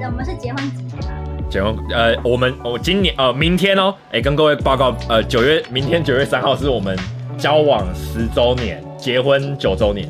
[0.04, 1.21] 我们是结婚几年
[1.60, 1.62] 了？
[1.62, 6.96] 结婚呃，我们我今年呃明天哦，哎，跟各位报告呃九月明天九月三号是我们
[7.36, 10.08] 交往十周年，结婚九周年。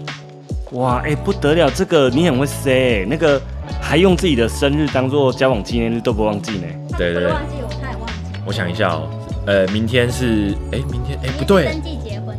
[0.72, 3.40] 哇，哎，不得了，这个你很会 say，那个
[3.80, 6.66] 还用自己的生日当做交往纪念日都不忘记呢。
[6.96, 8.12] 对对对，忘记我太忘记。
[8.46, 9.08] 我想一下哦，
[9.46, 12.36] 呃，明天是，哎，明天，哎，不对，登记结婚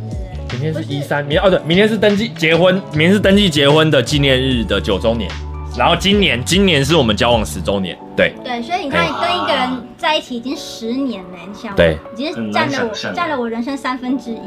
[0.48, 0.58] 对不对？
[0.58, 5.30] 明天是一三，明哦对，明天是登记结婚，明天是登记结婚的纪念日的九周年，
[5.76, 8.32] 然后今年今年是我们交往十周年，对。
[8.44, 14.40] 对，所以你看跟一个人在一起已经十年了，你想，对，已经占了我占了我人生三分之一。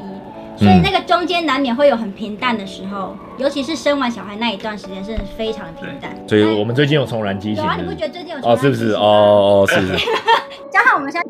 [0.55, 6.11] 所以那个中间难免会有很平淡的时候，尤其是生完小孩那一段时间是非常的平淡。
[6.27, 7.63] 所以我们最近有重燃激情。
[7.63, 8.37] 有啊，你不觉得最近有？
[8.41, 8.93] 哦，是不是？
[8.93, 10.07] 哦哦，是是。
[10.71, 11.27] 加上我们现在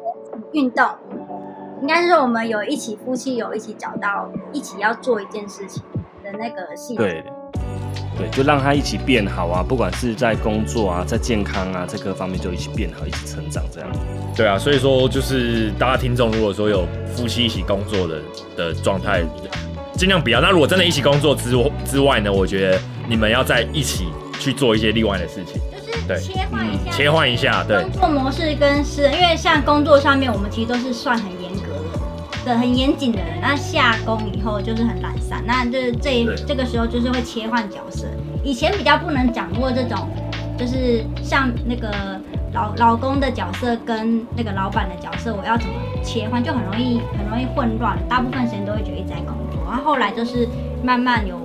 [0.53, 0.85] 运动，
[1.81, 5.83] 应该是说我们有一起夫妻有一起找到一起要做一件事情
[6.23, 7.05] 的那个系统。
[8.17, 8.27] 对。
[8.29, 13.89] 就让他一起变好啊，不管是在工作啊，在健康啊，在各方面就一起变好，一起成长这样。
[14.35, 18.21] 对啊，所以说就是大家听众如果说有夫妻一起工作的
[18.55, 19.23] 的状态，
[19.95, 20.39] 尽量不要。
[20.41, 21.51] 那如果真的一起工作之
[21.85, 24.07] 之外呢，我觉得你们要在一起
[24.39, 25.61] 去做一些另外的事情。
[26.07, 27.81] 就是切换一下，切换一下，对。
[27.81, 31.25] 工作模式跟私人，因为像工作上面，我们其实都是算很
[32.47, 33.39] 的、很严谨的人。
[33.41, 38.07] 那下工以后就是很懒散，那就是这这个时候就是会切换角色。
[38.43, 40.07] 以前比较不能掌握这种，
[40.57, 41.91] 就是像那个
[42.53, 47.97] 老老公的角色跟那个老板的角色，我要怎么切换，就很容易很容易混乱。
[48.07, 50.47] 大部分时间都会觉得一直在工作，然后后来就是
[50.81, 51.37] 慢慢有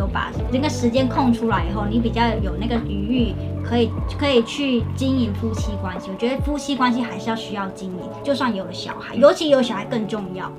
[0.00, 3.34] 有把那个时间空出来以后，你比较有那个余裕。
[3.62, 10.50] 可以可以去经营夫妻关系，我觉得夫妻关系还是要需要经营，就算有了小孩，尤其有小孩更重要，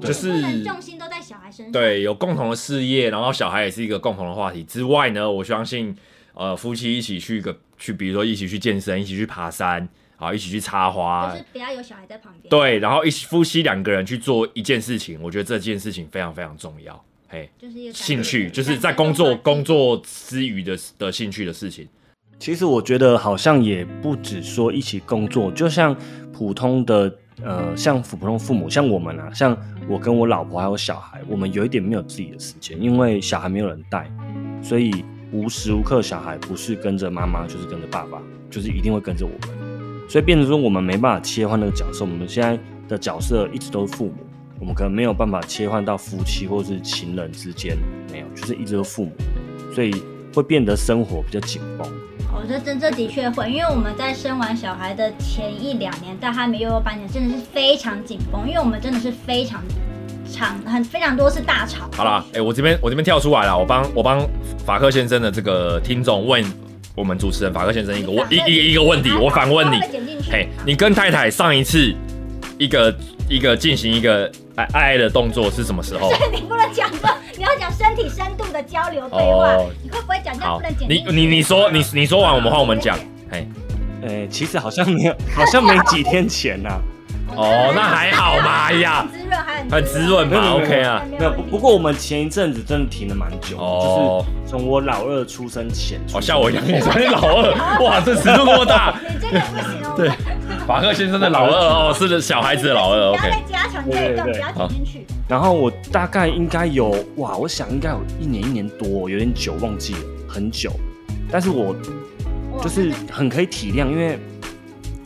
[0.00, 1.72] 就是重心都在小孩身上。
[1.72, 5.96] 对，有共同的事业，然后小孩也是一个共同的话题之外呢，我相信
[6.34, 12.48] 呃夫妻一起去一个去，比如说一起去健身，一起去爬山，啊，一起去插花，就是不要有小孩在旁边。
[12.50, 17.04] 对，然后一起夫妻两个人去做一件事情，我觉得这件事情非常非常重要。
[17.32, 21.86] 嘿，就是兴趣，就是在工作工作之余的的兴趣的事情。
[22.40, 25.96] 其实我觉得好像也不止说一起工作，就像
[26.32, 29.56] 普通的呃，像普通父母，像我们啊，像
[29.88, 34.10] 我跟我老婆还有小孩，我们有一点没有自己的时间，因为小孩没有人带，
[34.60, 44.14] 所以无时无刻小孩不是跟着妈妈，就是跟着爸爸，就是一定会跟着我们，所以变成说我们没办法切换那个角色，我们现在的角色一直都是父母，
[44.60, 47.78] 我们可能没有办法切换到夫妻或是情人之间，
[48.12, 49.12] 没有，就是一直都父母，
[49.74, 49.90] 所以
[50.34, 51.90] 会变得生活比较紧绷。
[52.32, 59.62] 我觉得这这的确会，因为我们在生完小孩的前一两年，在他没幼幼班年，真的是非常紧绷，因为我们真的是非常
[60.30, 61.88] 长，很非常多是大吵。
[61.94, 64.20] 好了，哎，我这边我这边跳出来了，我帮我帮
[64.58, 66.44] 法克先生的这个听众问
[66.94, 69.76] 我们主持人法克先生一个问一一一个问题，我反问你，
[70.30, 71.94] 嘿，你跟太太上一次
[72.58, 72.94] 一个
[73.28, 74.30] 一个进行一个
[74.72, 76.10] 爱爱的动作是什么时候？
[76.32, 77.08] 你不能讲说。
[77.36, 80.36] 你要讲身体深度的交流对话，你会不会讲？
[80.38, 80.88] 这样不能剪。
[80.88, 82.98] 你你你说你你说完，我们换我们讲。
[83.30, 83.46] 哎，
[84.06, 86.78] 哎，其实好像没有，好像没几天前呐。
[87.36, 91.02] 哦，那还好嘛， 哎呀，滋润还很滋润嘛，OK 啊。
[91.18, 96.00] 没有，不不过我们前一阵子真的停了蛮久，就是从我老二出生前。
[96.12, 98.98] 哦，吓我一跳，你说你老二， 哇，这尺度那么大。
[99.08, 99.94] 你真的不行哦。
[99.96, 100.10] 对，
[100.66, 103.30] 法克先生的老二哦，是小孩子的老二，OK。
[103.50, 105.06] 加强这个，不要剪进去。
[105.28, 110.72] 然后我大概应该有哇，我想应该有一年一年多，有点久忘记了，很久。
[111.30, 111.74] 但是我
[112.60, 114.18] 就是很可以体谅，因为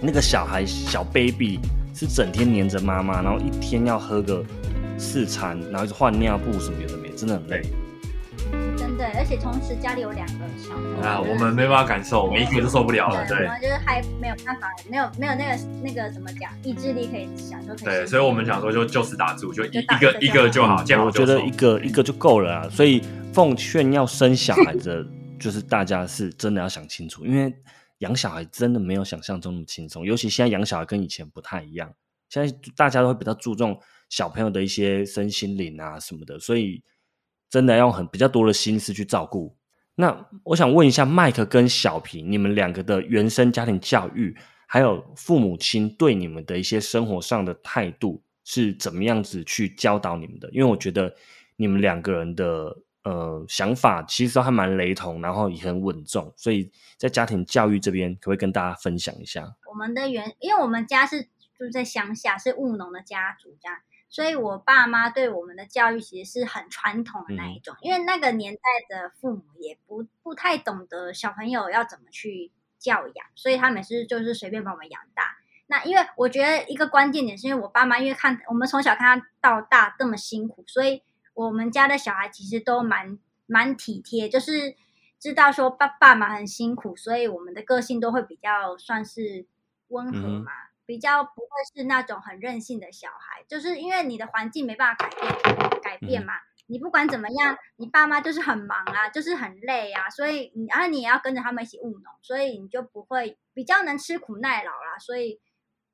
[0.01, 1.61] 那个小孩小 baby
[1.95, 4.45] 是整天黏着妈妈，然后一天要喝个
[4.99, 7.63] 四餐，然后换尿布什么有的没，真的很累。
[8.77, 13.25] 真的，而且同时家里有两个小朋友啊，我们没办法感受，我们一个就受不了了。
[13.27, 17.75] 对，就是还没有办法，没有没有那个那个怎么讲，意志力可以享受。
[17.77, 22.69] 对，所以我们想说就就此打住，就一个一个就好，这样我觉得一个一个就够了啊。
[22.69, 23.03] 所以
[23.33, 25.05] 奉劝要生小孩的，
[25.41, 27.53] 就是大家是真的要想清楚，因为
[28.05, 31.93] 养小孩真的没有想象中那么轻松，尤其现在养小孩跟以前不太一样，
[32.29, 36.83] 现在大家都会比较注重小朋友的一些身心灵啊什么的，所以。
[37.51, 39.57] 真的要用很比较多的心思去照顾。
[39.95, 44.37] 那我想问一下，麦克跟小平，你们两个的原生家庭教育，
[44.67, 50.51] 还有父母亲对你们的一些生活上的态度，是怎么样子去教导你们的？
[50.51, 51.15] 因为我觉得
[51.55, 59.55] 你们两个人的呃想法其实都还蛮雷同，然后也很稳重，所以在家庭教育这边，可不可以跟大家分享一下？
[59.71, 63.79] 我们的原，因为我们家是住在乡下，是务农的家族，这样。
[64.09, 75.37] 所以，我爸妈对我们的教育其实是很传统的那一种，因为那个年代的父母也不不太懂得小朋友要怎么去教养，所以他们是就是随便把我们养大。
[75.67, 81.03] 那因为我觉得一个关键点是因为我爸妈因为看我们从小看他到大这么辛苦，所以
[81.35, 84.75] 我们家的小孩其实都蛮蛮体贴，就是
[85.21, 89.47] 知道说爸爸妈很辛苦，所以我们的个性都会比较算是
[89.89, 90.53] 温和嘛。
[90.87, 96.35] 比较不会是那种很任性的小孩，就是因为你的环境没办法改变改变嘛。
[96.67, 104.99] 你不管怎么样，你爸妈就是很忙啊，就是很累啊，所以你然后你也要跟着他们一起务农，所以你就不会比较能吃苦耐劳啦。
[104.99, 105.41] 所以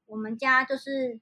[0.06, 1.20] 我们家就是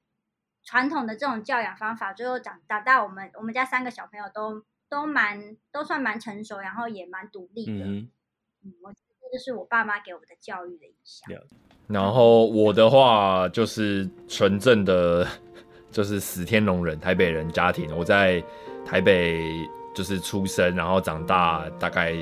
[0.68, 7.86] 传统的这种教养方法，最后长长大，我们我们家三个小朋友都都蛮都算蛮成熟，然后也蛮独立的。
[7.86, 8.06] 嗯，
[8.82, 8.98] 我这
[9.32, 11.34] 就是我爸妈给我的教育的影响。
[11.86, 15.26] 然后我的话就是纯正的，
[15.90, 17.90] 就是死天龙人，台北人家庭。
[17.96, 18.44] 我在
[18.84, 19.40] 台北
[19.94, 22.12] 就是出生，然后长大大概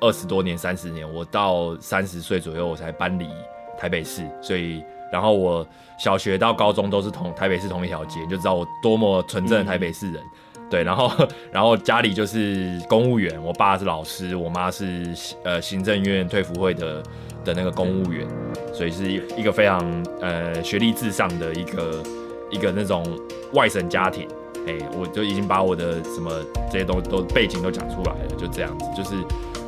[0.00, 3.28] 二十多年、三十年，我到三十岁左右我才搬离
[3.76, 4.80] 台北市，所以
[5.12, 5.66] 然后我
[5.98, 10.22] 小学到高中都是同台北市同一条街，就知道我多么纯正的台北市人。
[10.68, 11.12] 对，然后
[11.52, 15.06] 然后家里就是公务员，我爸是老师，我妈是
[15.44, 17.00] 呃行政院退辅会的
[17.44, 18.26] 的那个公务员，
[18.72, 19.78] 所以是一个非常
[20.20, 22.02] 呃学历至上的一个
[22.50, 23.04] 一个那种
[23.52, 24.26] 外省家庭。
[24.66, 26.32] 哎，我就已经把我的什么
[26.68, 29.14] 这些东都背景都讲出来了，就这样子，就是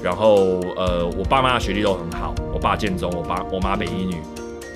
[0.03, 4.17] 然后呃我爸妈的学历都很好，我爸建中，我爸我妈北一女，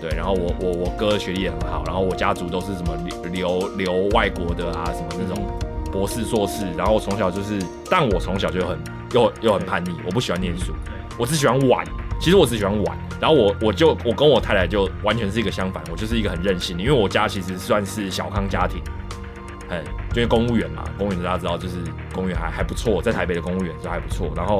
[0.02, 2.94] 对，然后我我我哥学历也很好，然后我家族都是什么
[3.30, 5.42] 留留外国的啊，什么那种。
[5.92, 7.58] 博士、硕士，然后从小就是，
[7.90, 8.78] 但我从小就很
[9.12, 10.72] 又又很叛逆，我不喜欢念书，
[11.18, 11.86] 我只喜欢玩。
[12.18, 18.80] 其实我只喜欢玩，然后我我就我跟我太太就完全是一个相反，我就是一个很任性的，因为我家其实算是小康家庭，
[19.68, 19.84] 很
[20.14, 21.74] 因为公务员嘛，公务员大家知道就是
[22.14, 24.58] 公务员还还不错，在台北的公务员都还不错，然后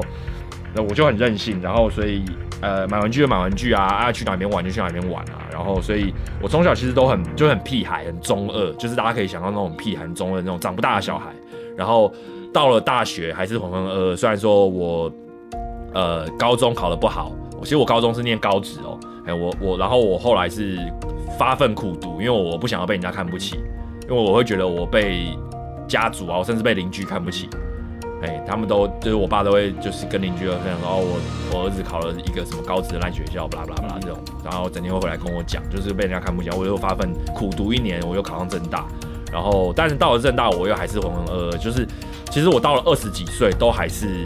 [0.73, 2.23] 那我就很任性，然后所以
[2.61, 5.39] 呃买玩具就买玩具啊，爱去哪边玩就去哪边玩啊。
[5.51, 11.27] 然后，所以我从小其实都很就很屁孩，很中二，就是大家可以想到那种屁孩、中二那种长不大的小孩。
[11.77, 12.11] 然后
[12.51, 14.15] 到了大学还是浑浑噩噩。
[14.15, 15.11] 虽然说我
[15.93, 18.99] 呃高中考得不好，其实我高中是念高职哦。
[19.25, 20.77] 哎，我我然后我后来是
[21.37, 23.55] 发奋苦读，因为我不想要被人家看不起，
[24.09, 25.37] 因为我会觉得我被
[25.87, 27.47] 家族啊，我甚至被邻居看不起。
[28.23, 31.03] 哎，他们都就是我爸都会就是跟邻居分享说，哦，
[31.51, 36.49] 我我儿子考了一个什么高职的烂学校，巴拉巴拉巴拉这种，然后整天会回来跟我讲，就是被人家看不起。
[36.51, 38.85] 我又发奋苦读一年，我又考上正大，
[39.29, 41.85] 然后但是到了正大，我又还是浑浑噩噩，就是
[42.31, 44.23] 其实我到了二十几岁都还是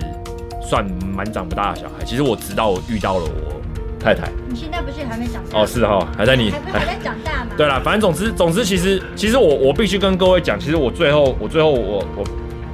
[0.62, 0.86] 算
[1.16, 2.06] 蛮长不大的小孩。
[2.06, 3.60] 其实我直到我遇到了我
[4.00, 5.60] 太太，你现在不是还没长大？
[5.60, 7.52] 哦，是哈，还在你还还在长大吗？
[7.58, 12.24] 对啦，反正总之总之，其实其实我我必须跟各位讲，其实我最后我最后我我。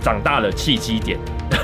[0.04, 1.18] 长大的契机点，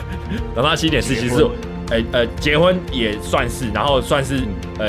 [0.55, 1.45] 长大契机点是其实，
[1.91, 4.43] 哎呃，结婚也算是，然后算是
[4.79, 4.87] 呃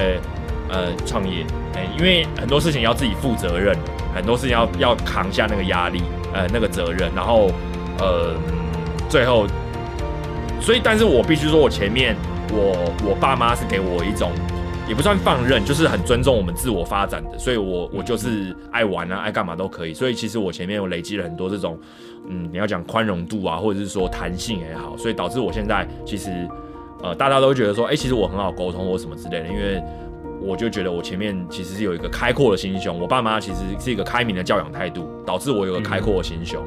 [0.71, 1.45] 呃创业，
[1.75, 3.77] 哎，因为很多事情要自己负责任，
[4.15, 6.01] 很多事情要要扛下那个压力，
[6.33, 7.51] 呃那个责任，然后
[7.99, 8.35] 呃
[9.09, 9.47] 最后，
[10.61, 12.15] 所以但是我必须说，我前面
[12.53, 14.31] 我我爸妈是给我一种。
[14.91, 19.95] 也不算放任，就是很尊重我们自我发展的，所以我我就是爱玩啊，爱干嘛都可以。
[19.95, 21.78] 所以其实我前面我累积了很多这种，
[22.28, 26.28] 嗯，你要讲宽容度啊，或者是说弹性也好，所以导致我现在其实，
[27.05, 29.80] 呃，大家都觉得说，哎，其实我很好沟通或什么之类的，因为
[30.43, 36.61] 我就觉得我前面其实是有一个开阔的心胸，我爸妈其实是一个开明的教养态度，导致我有个开阔的心胸，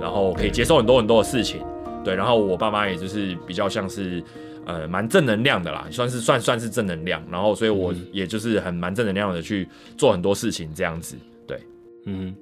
[0.00, 1.60] 然后可以接受很多很多的事情，
[2.02, 4.24] 对，然后我爸妈也就是比较像是。
[4.66, 11.58] 呃，蛮正能量的啦，算是算算是正能量，然后所以我也就是很蛮正能量的去做很多事情这样子，对，
[12.04, 12.34] 嗯，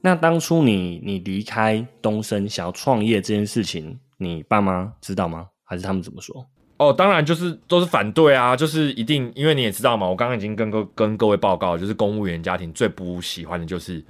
[0.00, 5.46] 那当初你你离开东升想要创业这件事情，你爸妈知道吗？
[5.62, 6.44] 还是他们怎么说？
[6.78, 14.02] 哦，当然就是都是反对啊，就是一定，因为你也知道嘛，我刚刚已经跟各跟各位报告，就是公务员家庭最不喜欢的就是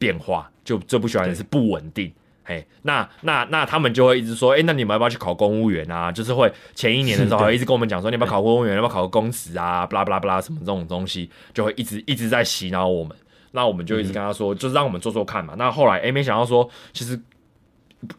[0.00, 2.12] 变化，就最不喜欢的是不稳定。
[2.48, 6.10] 哎，那那那他们就会一直说，哎，那你们要不要去考公务员啊？
[6.10, 9.86] 就是会前一年的时候，一直跟我们讲说，你要不要考公务员，要不要考个公职啊？
[9.86, 13.14] 巴拉巴拉巴拉什么这种东西，就会一直一直在洗脑我们。
[13.52, 15.54] 那我们就一直跟他说，就是让我们做做看嘛。
[15.58, 17.20] 那后来，哎，没想到说，其实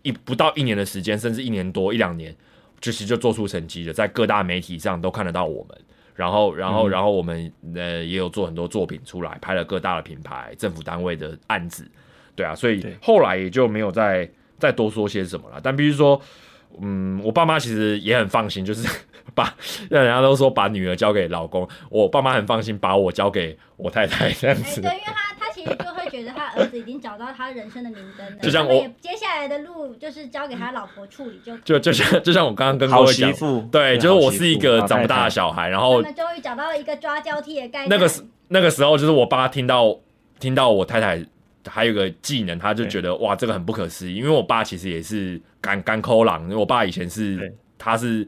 [0.03, 2.35] 一不到一年的时间，甚至一年多一两年，
[2.81, 5.75] 其实就做出成绩了，在各大媒体上都看得到我们。
[6.13, 11.89] 然后，然后，然后我们呃也有做很多作品出来，拍了各大的品牌、政府单位的案子。
[12.39, 15.59] 对啊，所以后来也就没有再再多说些什么了。
[15.61, 16.21] 但必须说，
[16.81, 18.87] 嗯，我爸妈其实也很放心，就是
[19.35, 19.53] 把
[19.89, 24.79] 让人家都说把女儿交给老公，我爸妈很放心把我交给我太太这样子。
[24.79, 31.57] 对，因为他他其实就会觉得他儿子已经找到他人生的明灯了， 就像我接下来的路就是交给他老婆处理就。
[31.59, 37.89] 就就像就像我刚刚跟各位讲，对，就是我是一个长不大的小孩，然后终于找到了一个抓交替的概念。
[37.89, 39.99] 那个时那个时候，就是我爸听到
[40.39, 41.23] 听到我太太。
[41.69, 44.15] 还有个技能，他就觉得哇，这个很不可思议。
[44.15, 48.27] 因为我爸其实也是干干抠狼，因为我爸以前是他是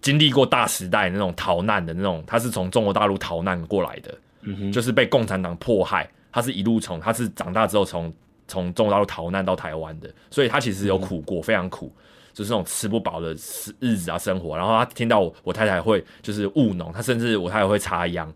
[0.00, 4.18] 经历过大时代那种逃难的那种，他是从中国大陆逃难过来的，
[4.72, 6.10] 就是被共产党迫害。
[6.32, 8.12] 他是一路从他是长大之后从
[8.46, 11.92] 从中国大陆逃难到台湾的，所以他其实有苦过，非常苦，
[12.32, 13.30] 就是那种吃不饱的
[13.78, 14.56] 日子啊生活。
[14.56, 18.32] 然后他听到我我太太会就是务农，他甚至我太太会插秧，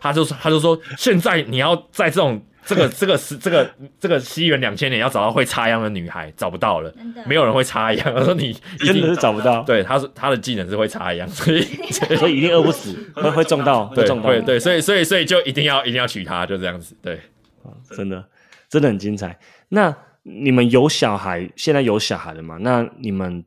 [0.00, 2.40] 他就说他就说现在你要在这种。
[2.68, 6.94] 这个这个是这个这个西元两千年要找到会插秧的女孩找不到了，
[7.26, 8.14] 没有人会插秧。
[8.14, 9.62] 他说你真的是找不到。
[9.62, 11.62] 对，他说他的技能是会插秧，所以
[12.18, 14.28] 所以一定饿不死， 会会种到，会种到。
[14.28, 16.94] 对对，所以所以所以就一定要一定要娶她，就这样子。
[17.00, 17.18] 对，
[17.96, 18.22] 真的
[18.68, 19.38] 真的很精彩。
[19.70, 22.58] 那你们有小孩，现在有小孩了吗？
[22.60, 23.42] 那你们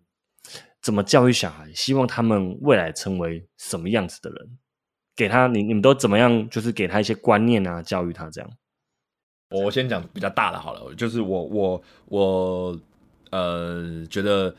[0.82, 4.58] 怎么教育小孩，希望他们未来成为什么样子的人？
[5.16, 6.50] 给他，你你们都怎么样？
[6.50, 8.50] 就是给他一些观念啊，教育他这样。
[9.52, 12.80] 我先讲比较大的好了，就是我我我
[13.30, 14.56] 呃觉得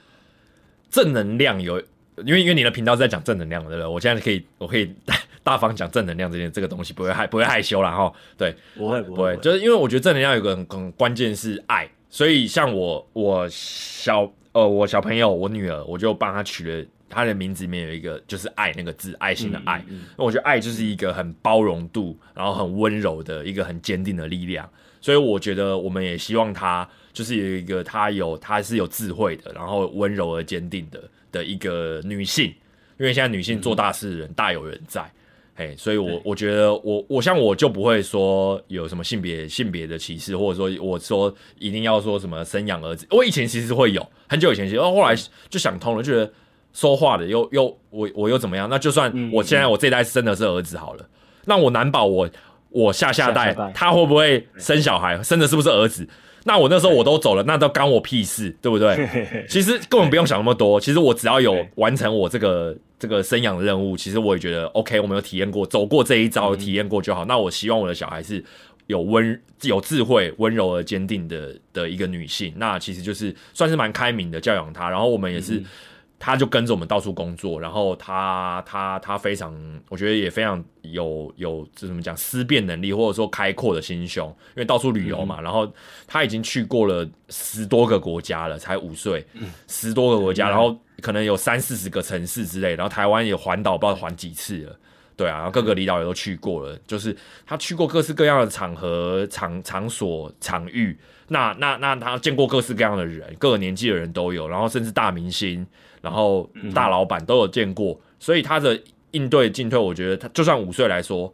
[0.90, 1.80] 正能量有，
[2.18, 3.86] 因为因为你的频道是在讲正能量，对不对？
[3.86, 4.94] 我现在可以我可以
[5.42, 8.12] 大方讲正能量这件这个东西，不会害不会害羞了哈。
[8.36, 16.86] 对，不会不会，就是因为我觉得正能量有个很很关键是爱，所以像我我小呃我小朋友我女儿，我就帮她取了。
[17.14, 19.84] 他的名字里面有一个就是“爱”那个字，爱心的“爱”。
[20.16, 24.66] 那我觉得爱就是一个很包容度，然后很温柔的一个很坚定的力量。
[25.02, 32.46] 所以我觉得我们也希望他就是有一个他有他是有智慧的，然后温柔而坚定的的一个女性。
[32.98, 35.04] 因为现在女性做大事的人大有人在，
[35.54, 43.06] 嘿，所以我我觉得我我像我就不会说有什么性别性别的歧视，或者说我说一定要说什么生养儿子。
[43.10, 45.14] 我以前其实会有很久以前，其实后来
[45.50, 46.32] 就想通了，觉得。
[46.74, 48.66] 说话的又又我我又怎么样？
[48.66, 51.06] 那就算我现在我这一代生的是儿子好了，
[51.44, 52.26] 那我难保我
[52.72, 56.08] 我下下代他会不会生小孩，生的是不是儿子？
[56.44, 59.46] 那我那时候我都走了，那都干我屁事， 对不对？
[59.48, 64.98] 其实根本不用想那么多， 其实我只要有完成我这个这个生养的任务，其实我也觉得 OK。
[64.98, 67.24] 我没有体验过，走过这一招，体验过就好。
[67.26, 68.44] 那我希望我的小孩是
[68.88, 74.90] 有温有智慧、温柔而坚定的的一个女性，那其实就是算是蛮开明的教养她。
[74.90, 75.62] 然后我们也是。
[76.24, 79.52] 他就跟着我们到处工作，然后他他他非常，
[79.88, 85.40] 我觉得也非常有有这怎么讲思辨能力，或者说开阔的心胸，因为到处旅游嘛。
[85.40, 85.68] 然后
[86.06, 89.26] 他已经去过了十多个国家了，才五岁，
[89.66, 92.76] 十多个国家，然后可能有三四十个城市之类。
[92.76, 94.78] 然后台湾也环岛，不知道环几次了，
[95.16, 100.96] 对啊，然后各个离岛也都去过了，就是他去过各式各样的场合、场场所、场域。
[101.26, 105.66] 那那那他见过各式各样的人，各个年纪的人都有，然后甚至大明星。
[106.02, 108.78] 然后大老板都有见过，所以他的
[109.12, 111.32] 应对进退，我觉得他就算五岁来说，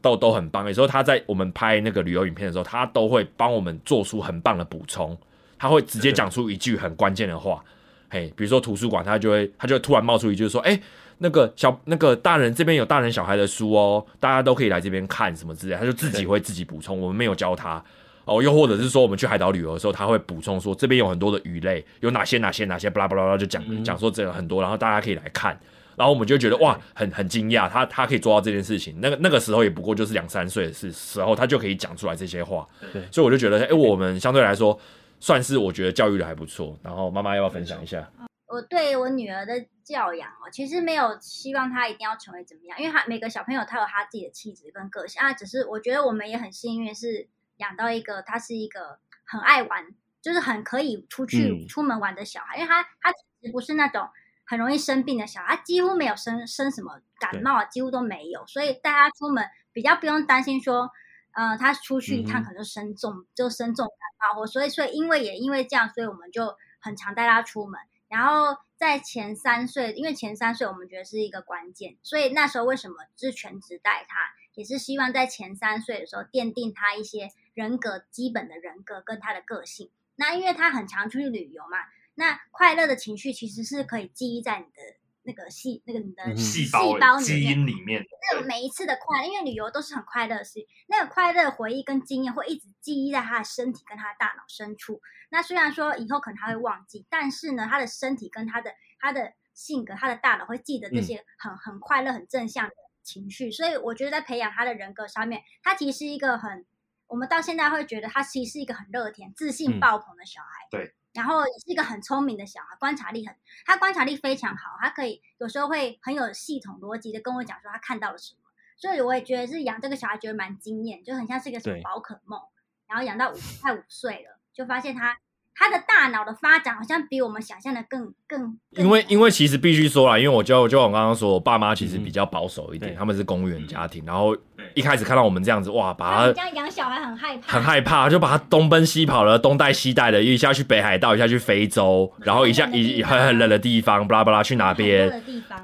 [0.00, 0.66] 都都很棒。
[0.66, 5.16] 有时候他在我们拍那个旅游影片的时候，他都会帮我们做出很棒的补充，
[5.58, 7.62] 他会直接讲出一句很关键的话。
[8.08, 10.80] 嘿，比如说图书馆，他就会他就突然冒出一句说：“哎，
[11.18, 17.84] 那个小那个大人这边有大人小孩的书哦，大家都可以来这边看什么之类。”他就自己会自己补充，我们没有教他。
[18.26, 25.56] 哦，又或者是说，我们去海岛旅游的时候，他会补充说这边有很多的鱼类，有哪些哪些哪些，巴拉巴拉巴拉就讲讲说这个很多，然后大家可以来看，
[25.94, 28.98] 然后我们就觉得哇，很很惊讶，他他可以做到这件事情。
[29.00, 32.66] 那个那个时候也不过就是两三岁的事时候，他就可以讲出来这些话。
[32.92, 34.76] 对，所以我就觉得，哎，我们相对来说
[35.20, 36.76] 算是我觉得教育的还不错。
[36.82, 38.10] 然后妈妈要不要分享一下？
[38.48, 45.32] 我对我女儿的教养哦，其实没有希望她一定要成为怎么样，因为她每个小朋友他有他自己的气质跟个性啊。
[45.32, 47.28] 只是我觉得我们也很幸运是。
[47.56, 49.86] 养到一个，他是一个很爱玩，
[50.22, 54.08] 就是很可以出去出门玩的小孩，因为他他其实不是那种
[54.44, 60.90] 很容易生病的小孩，他几乎没有生生什么感冒，几乎都没有，所以带他出门比较不用担心说，
[61.32, 74.18] 呃，他出去一趟可能就生重，就生重感冒，或所以所以因为也因为这样，所以我们就很常带他出门，然后在前三岁，因为前三岁我们觉得是一个关键，所以那时候为什么是全职带他，
[74.54, 77.30] 也是希望在前三岁的时候奠定他一些。
[77.56, 81.78] 人格基本的人格跟他的个性，那因为他很常出去旅游嘛，
[82.14, 84.82] 那快乐的情绪其实是可以记忆在你的
[85.22, 88.04] 那个细那个你的细胞基因里面。
[88.30, 95.00] 那每一次的快乐，因为旅游都是很快乐的事，那个快乐回忆跟经验会一直记忆在他的身体跟他的大脑深处。
[95.30, 103.50] 那虽然说以后可能他会忘记，但是呢，他的身体跟他的他的性格，他的大脑会记得这些很很快乐、很正向的情绪。
[103.50, 106.66] 所以我觉得在培养他的人格上面，他其实是一个很。
[107.06, 113.34] 我们到现在会觉得他其实是一个很热天、自信爆棚的小孩，对，然后也是一个很聪明的小孩，观察力很，
[113.64, 118.40] 他观察力非常好，他可以有时候会很有系统逻辑的跟我讲说他看到了什么，
[118.76, 122.40] 所以我也觉得是养这个小孩觉得蛮惊艳，就很像是一个什么宝可梦，
[122.86, 125.18] 然后养到五快五岁了，就发现他。
[125.58, 134.36] 他的大脑的发展好像比我们想象的更更，因为因为其实必须说啦，因为我就就我刚刚说，我爸妈其实比较保守一点，他们是公务员家庭，然后
[134.76, 145.10] 一开始看到我们这样子，哇，把他这样养小孩很害怕，很害怕，就把他东奔西跑了，东带西带的，一下去北海道，一下去非洲，然后一下一很很冷的地方，巴拉巴拉去哪边？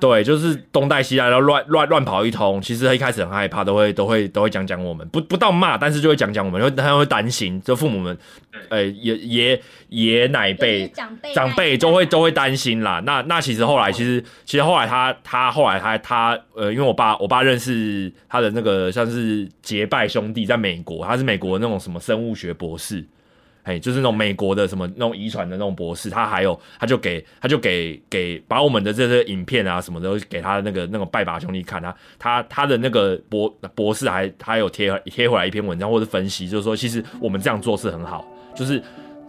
[0.00, 2.60] 对，就是东带西带，然后乱乱乱跑一通。
[2.62, 8.16] 其实他一开始很害怕，都会都会都会讲讲我们，不不到骂，但是就会讲讲我们，会他会担心，就父母们，
[8.70, 9.62] 呃，爷爷。
[9.92, 12.98] 爷奶辈、长辈、长辈都会都会担心啦。
[13.04, 23.04] 那那其实后来，其实其实后来他他后来他他呃，因为我爸我爸认识他的那个像是结拜兄弟，在美国，他是美国那种什么生物学博士，
[23.62, 38.82] 哎，就是那种美国的什么那种遗传的那种博士，他还有他就给他就给给把我们的这些影片啊什么的给他那个那个拜把兄弟看他，他他的那个博博士还还有贴贴回来一篇文章或者分析，就是说其实我们这样做是很好，就是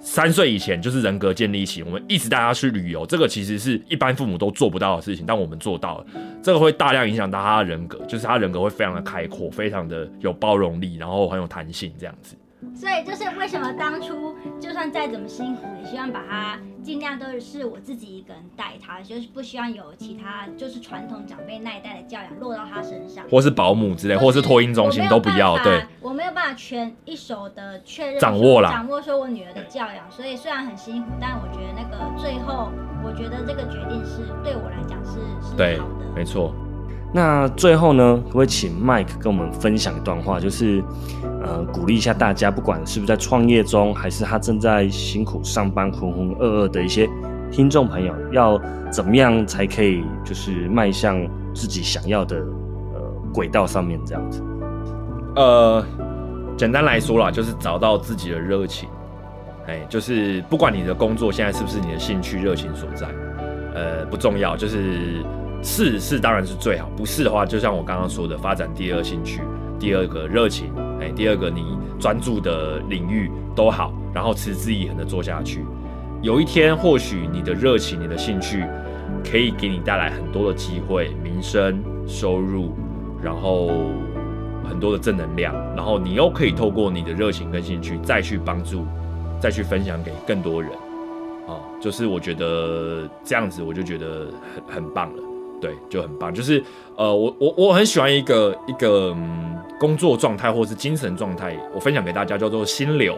[0.06, 6.06] 三岁以前就是人格建立起，我们一直带他去旅游，这个其实是一般父母都做不到的事情，但我们做到了，
[6.44, 12.36] 这个会大量影响到他的人格，就是他人格会非常的开阔，非常的有包容力，然后很有弹性这样子。
[12.76, 25.58] 所以就是为什么当初就算再怎么辛苦，也希望把他尽量都是我自己一个人带他，就是不希望有其他就是传统长辈那一代的教养落到他身上，或是保姆之类，或是托婴中心都不要。
[25.64, 32.72] 对，我没有办法全一手的确认掌握了掌握说我女儿的教养，所以虽然很辛苦，但我觉得那个最后，
[33.04, 36.54] 我觉得这个决定是对我来讲是是好的，没错。
[37.16, 40.84] 那最后呢，可不可以请 Mike 跟我们分享一段话，就是，
[41.44, 47.08] 呃，鼓励一下大家，不管是不是在创业中，还是他正在辛苦上班、浑浑噩噩的一些
[47.52, 48.60] 听众朋友，要
[48.92, 53.02] 怎么样才可以，就是迈向自己想要的呃
[53.32, 54.44] 轨道上面这样子？
[55.36, 55.86] 呃，
[56.58, 58.90] 简单来说啦，就是找到自己的热情，
[59.68, 63.08] 哎，就是不管你的工作现在是不是你的兴趣、热情所在，
[63.76, 65.24] 呃，不重要，就是。
[65.64, 69.42] 是是当然是最好，不是的话，就像我刚刚说的，发展第二兴趣，
[69.80, 75.66] 第二个热情，哎，第二个你专注的领域都好，然后持之以恒的做下去。
[76.22, 78.64] 有一天，或许你的热情、你的兴趣，
[79.30, 82.74] 可以给你带来很多的机会、名声、收入，
[83.22, 83.90] 然后
[84.68, 88.86] 很多的正能量，然后你又可以透过你的热情跟兴趣，再去帮助，
[89.40, 90.72] 再去分享给更多人。
[91.48, 94.28] 啊，就是我觉得这样子，我就觉得
[94.68, 95.24] 很很棒了。
[95.64, 96.34] 对，就很棒。
[96.34, 96.62] 就是，
[96.98, 99.16] 呃，我我我很喜欢一个一个
[99.80, 103.18] 工作状态或是精神状态，我分享给大家叫做心流，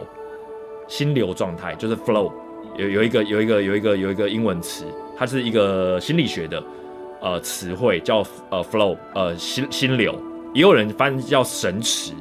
[0.86, 2.30] 心流状态就是 flow。
[2.76, 4.84] 有有一个有一个有一个有一个英文词，
[5.16, 6.62] 它是一个心理学的
[7.20, 10.14] 呃词汇，叫呃 flow，呃心心流，
[10.54, 12.12] 也有人翻叫神驰。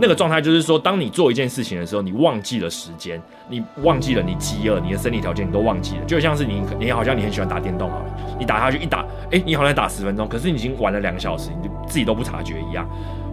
[0.00, 8.04] 那个状态就是说，当你做一件事情的时候，你忘记了时间，你忘记了你饥饿，你的生理条件你都忘记了，就像是你你好像你很喜欢打电动好了，
[8.38, 12.88] 你打下去一打，哎，你好像打十分钟，可是你已经玩了两个小时，你就自己都不察觉一样。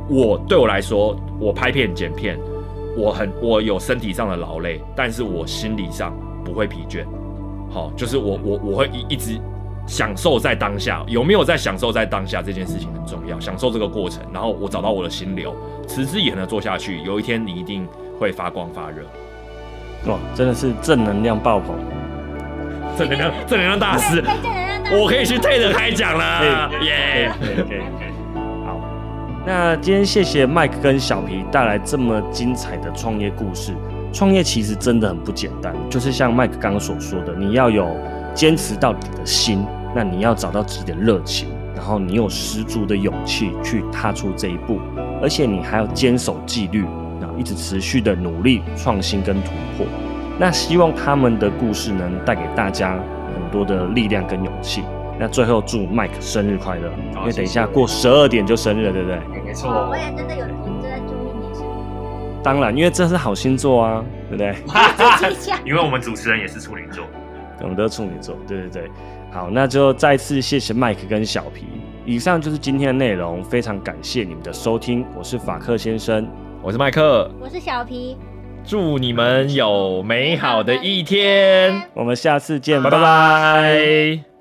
[0.09, 2.35] 我对我来说，我拍片剪片，
[2.97, 7.05] 我很我有身体上的劳累，但是我心理上不会疲倦。
[7.69, 9.39] 好，就是我我我会一一直。
[9.87, 13.39] 享受在当下，有没有在享受在当下这件事情很重要。
[13.39, 15.55] 享受这个过程，然后我找到我的心流，
[15.87, 17.87] 持之以恒的做下去，有一天你一定
[18.19, 19.03] 会发光发热。
[20.11, 21.75] 哇，真的是正能量爆棚，
[22.97, 24.23] 正能量正能量大师，
[24.91, 27.31] 我可以去退的开讲了，耶。
[28.65, 28.79] 好，
[29.45, 33.71] 那今天谢谢麦克跟小皮带来这么精彩的创业故事。
[34.11, 37.85] 创业其实真的很不简单，就是像麦克刚刚所说的，你要有。
[38.35, 39.65] 坚持到底的心，
[39.95, 44.79] 那你要找到自己的热情，然后你有十足的勇气去踏出这一步，
[45.23, 46.83] 而且你还要坚守纪律，
[47.21, 49.87] 然后一直持续的努力创新跟突破。
[50.37, 52.99] 那希望他们的故事能带给大家
[53.33, 54.83] 很多的力量跟勇气。
[55.17, 59.17] 那最后祝 Mike 生日快乐，因为等一下过十二点就生日了，对不对？
[59.45, 62.43] 没错，我也真的有听正在祝你生日。
[62.43, 64.53] 当然，因为这是好星座啊，对不对？
[65.65, 67.05] 因为我们主持人也是处女座。
[67.61, 68.91] 我们都处女座，对对对，
[69.31, 71.65] 好，那就再次谢谢麦克跟小皮。
[72.05, 75.03] 以上就是今天的内容，非常感谢你们的收听。
[75.17, 76.27] 我是法克先生，
[76.61, 78.15] 我是麦克，我是小皮，
[78.63, 84.34] 祝你们有美好的一天，我们下次见，拜拜。